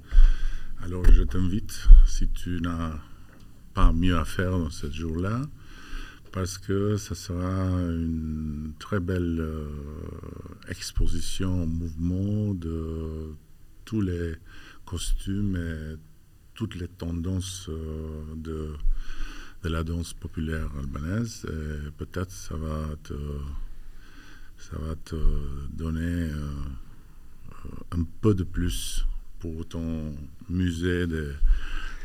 Alors 0.84 1.04
je 1.12 1.24
t'invite, 1.24 1.88
si 2.06 2.28
tu 2.28 2.62
n'as 2.62 2.94
pas 3.74 3.92
mieux 3.94 4.18
à 4.18 4.26
faire 4.26 4.52
dans 4.52 4.70
ce 4.70 4.92
jour-là, 4.92 5.42
parce 6.38 6.60
que 6.60 6.98
ça 6.98 7.16
sera 7.16 7.64
une 7.90 8.72
très 8.78 9.00
belle 9.00 9.40
euh, 9.40 9.66
exposition 10.70 11.64
en 11.64 11.66
mouvement 11.66 12.54
de 12.54 13.34
tous 13.86 14.02
les 14.02 14.36
costumes 14.86 15.56
et 15.56 15.96
toutes 16.54 16.76
les 16.76 16.90
tendances 16.90 17.70
euh, 17.70 18.36
de, 18.36 18.70
de, 19.64 19.70
la 19.70 19.84
danse 19.84 20.14
populaire 20.14 20.70
albanaise. 20.78 21.44
Et 21.50 21.90
peut-être 21.98 22.30
ça 22.30 22.56
va 22.56 22.86
te, 23.02 23.16
ça 24.60 24.78
va 24.78 24.94
te 24.94 25.16
donner 25.72 26.30
euh, 26.30 26.52
un 27.94 28.04
peu 28.22 28.36
de 28.36 28.44
plus 28.44 29.08
pour 29.40 29.68
ton 29.68 30.14
musée 30.50 31.08
de 31.08 31.34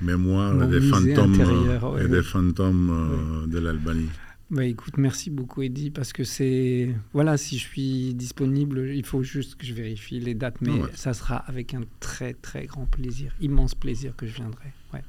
mémoire 0.03 0.69
des 0.69 0.81
fantômes, 0.81 1.99
et 2.01 2.09
des 2.09 2.23
fantômes 2.23 3.47
de 3.49 3.59
l'Albanie. 3.59 4.09
Bah, 4.53 4.67
écoute, 4.67 4.99
merci 4.99 5.31
beaucoup 5.31 5.63
Eddy, 5.63 5.89
parce 5.89 6.13
que 6.13 6.25
c'est... 6.25 6.95
Voilà, 7.15 7.39
si 7.39 7.57
je 7.57 7.63
suis 7.63 8.13
disponible, 8.13 8.91
il 8.95 9.07
faut 9.07 9.23
juste 9.23 9.55
que 9.55 9.65
je 9.65 9.73
vérifie 9.73 10.21
les 10.21 10.35
dates, 10.35 10.61
mais 10.61 10.83
ça 10.95 11.15
sera 11.15 11.37
avec 11.37 11.73
un 11.73 11.81
très 12.01 12.35
très 12.35 12.67
grand 12.67 12.85
plaisir, 12.85 13.33
immense 13.41 13.75
plaisir 13.75 14.15
que 14.15 14.27
je 14.27 14.35
viendrai. 14.35 14.75
Ouais. 14.93 15.03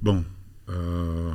Bon, 0.00 0.24
euh, 0.70 1.32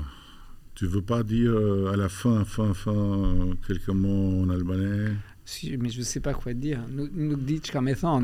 tu 0.74 0.88
veux 0.88 1.04
pas 1.04 1.22
dire 1.22 1.52
euh, 1.52 1.92
à 1.94 1.96
la 1.96 2.10
fin, 2.10 2.44
fin, 2.44 2.74
fin, 2.74 3.50
quelques 3.68 3.90
mots 3.90 4.42
en 4.42 4.50
albanais? 4.50 5.12
Si, 5.46 5.78
mais 5.78 5.90
je 5.90 6.00
ne 6.00 6.06
sais 6.06 6.22
pas 6.22 6.34
quoi 6.34 6.56
dire. 6.56 6.80
Nous, 6.90 7.08
nous 7.14 7.36
dit 7.36 7.62
comme 7.62 7.88
étant, 7.88 8.24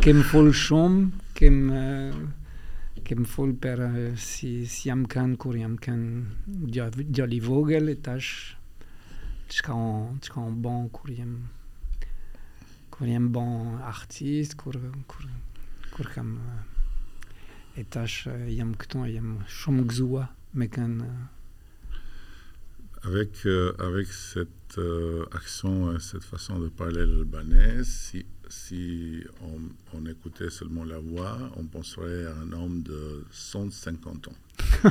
kem 0.00 0.24
fol 0.24 0.50
shom, 0.50 1.12
kem... 1.34 1.70
Euh, 3.04 3.08
kem 3.08 3.24
fol 3.24 3.54
per 3.54 3.80
uh, 3.80 4.16
si, 4.16 4.66
si 4.66 4.88
jam 4.88 5.04
kanë 5.06 5.36
kur 5.36 5.56
jam 5.56 5.76
kanë 5.76 6.24
djali 7.12 7.40
vogël 7.40 7.90
e 7.92 7.96
tash 8.00 8.56
çka 9.48 9.74
çka 10.24 10.40
un 10.40 10.56
bon 10.62 10.88
kur 10.88 11.10
jam 11.12 11.48
kur 12.90 13.06
jam 13.06 13.30
bon 13.32 13.78
artist 13.82 14.56
kur 14.56 14.76
kur 15.06 15.28
kur 15.92 16.08
kam 16.14 16.38
uh, 16.38 16.62
e 17.76 17.84
tash 17.84 18.26
uh, 18.26 18.48
jam 18.48 18.74
këtu 18.74 19.06
jam 19.12 19.38
shumë 19.48 19.86
gëzuar 19.90 20.30
me 20.54 20.68
kanë 20.68 21.04
uh, 21.04 21.24
avec, 23.04 23.44
euh, 23.44 23.74
avec 23.78 24.06
cette 24.06 24.78
euh, 24.78 25.26
accent, 25.32 25.98
cette 25.98 26.24
façon 26.24 26.58
de 26.58 26.68
parler 26.68 27.04
l'albanais, 27.04 27.84
si 27.84 28.24
si 28.48 29.22
on, 29.92 30.06
écoutait 30.06 30.50
seulement 30.50 30.84
la 30.84 30.98
voix, 30.98 31.38
on 31.56 31.64
penserait 31.64 32.26
à 32.26 32.34
un 32.42 32.52
homme 32.52 32.82
de 32.82 33.24
150 33.30 34.28
ans. 34.28 34.90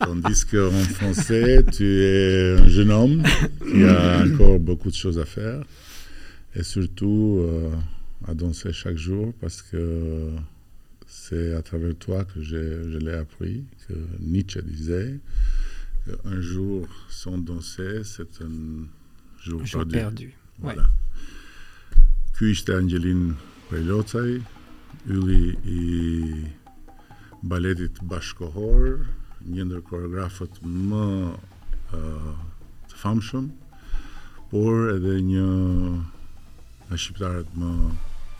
Tandis 0.00 0.44
qu'en 0.44 0.70
français, 0.70 1.64
tu 1.72 1.84
es 1.84 2.56
un 2.58 2.68
jeune 2.68 2.90
homme 2.90 3.22
qui 3.62 3.84
a 3.84 4.24
encore 4.24 4.58
beaucoup 4.58 4.90
de 4.90 4.94
choses 4.94 5.18
à 5.18 5.24
faire 5.24 5.62
et 6.54 6.62
surtout 6.62 7.40
euh, 7.40 7.70
à 8.26 8.34
danser 8.34 8.72
chaque 8.72 8.96
jour 8.96 9.32
parce 9.40 9.62
que 9.62 10.30
c'est 11.06 11.54
à 11.54 11.62
travers 11.62 11.94
toi 11.96 12.24
que 12.24 12.42
je 12.42 12.98
l'ai 12.98 13.14
appris, 13.14 13.64
que 13.88 13.94
Nietzsche 14.20 14.60
disait 14.62 15.18
qu'un 16.04 16.40
jour 16.40 16.86
sans 17.08 17.38
danser, 17.38 18.02
c'est 18.04 18.42
un 18.42 18.86
jour, 19.40 19.62
perdu. 19.62 19.90
perdu. 19.90 20.34
Voilà. 20.58 20.84
Ky 22.34 22.50
ishte 22.50 22.74
Angelin 22.74 23.36
Prelocaj, 23.68 24.40
ylli 25.06 25.54
i 25.70 25.82
baletit 27.46 28.00
bashkohor, 28.10 29.04
një 29.46 29.68
ndër 29.68 29.84
koreografët 29.86 30.58
më 30.66 31.04
uh, 31.30 32.32
të 32.90 32.98
famshëm, 33.04 33.46
por 34.50 34.90
edhe 34.96 35.14
një 35.28 35.46
në 36.90 36.98
shqiptarët 37.04 37.54
më 37.54 37.70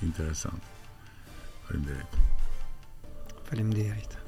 interesant. 0.08 0.74
Faleminderit. 1.68 2.18
Faleminderit. 3.46 4.23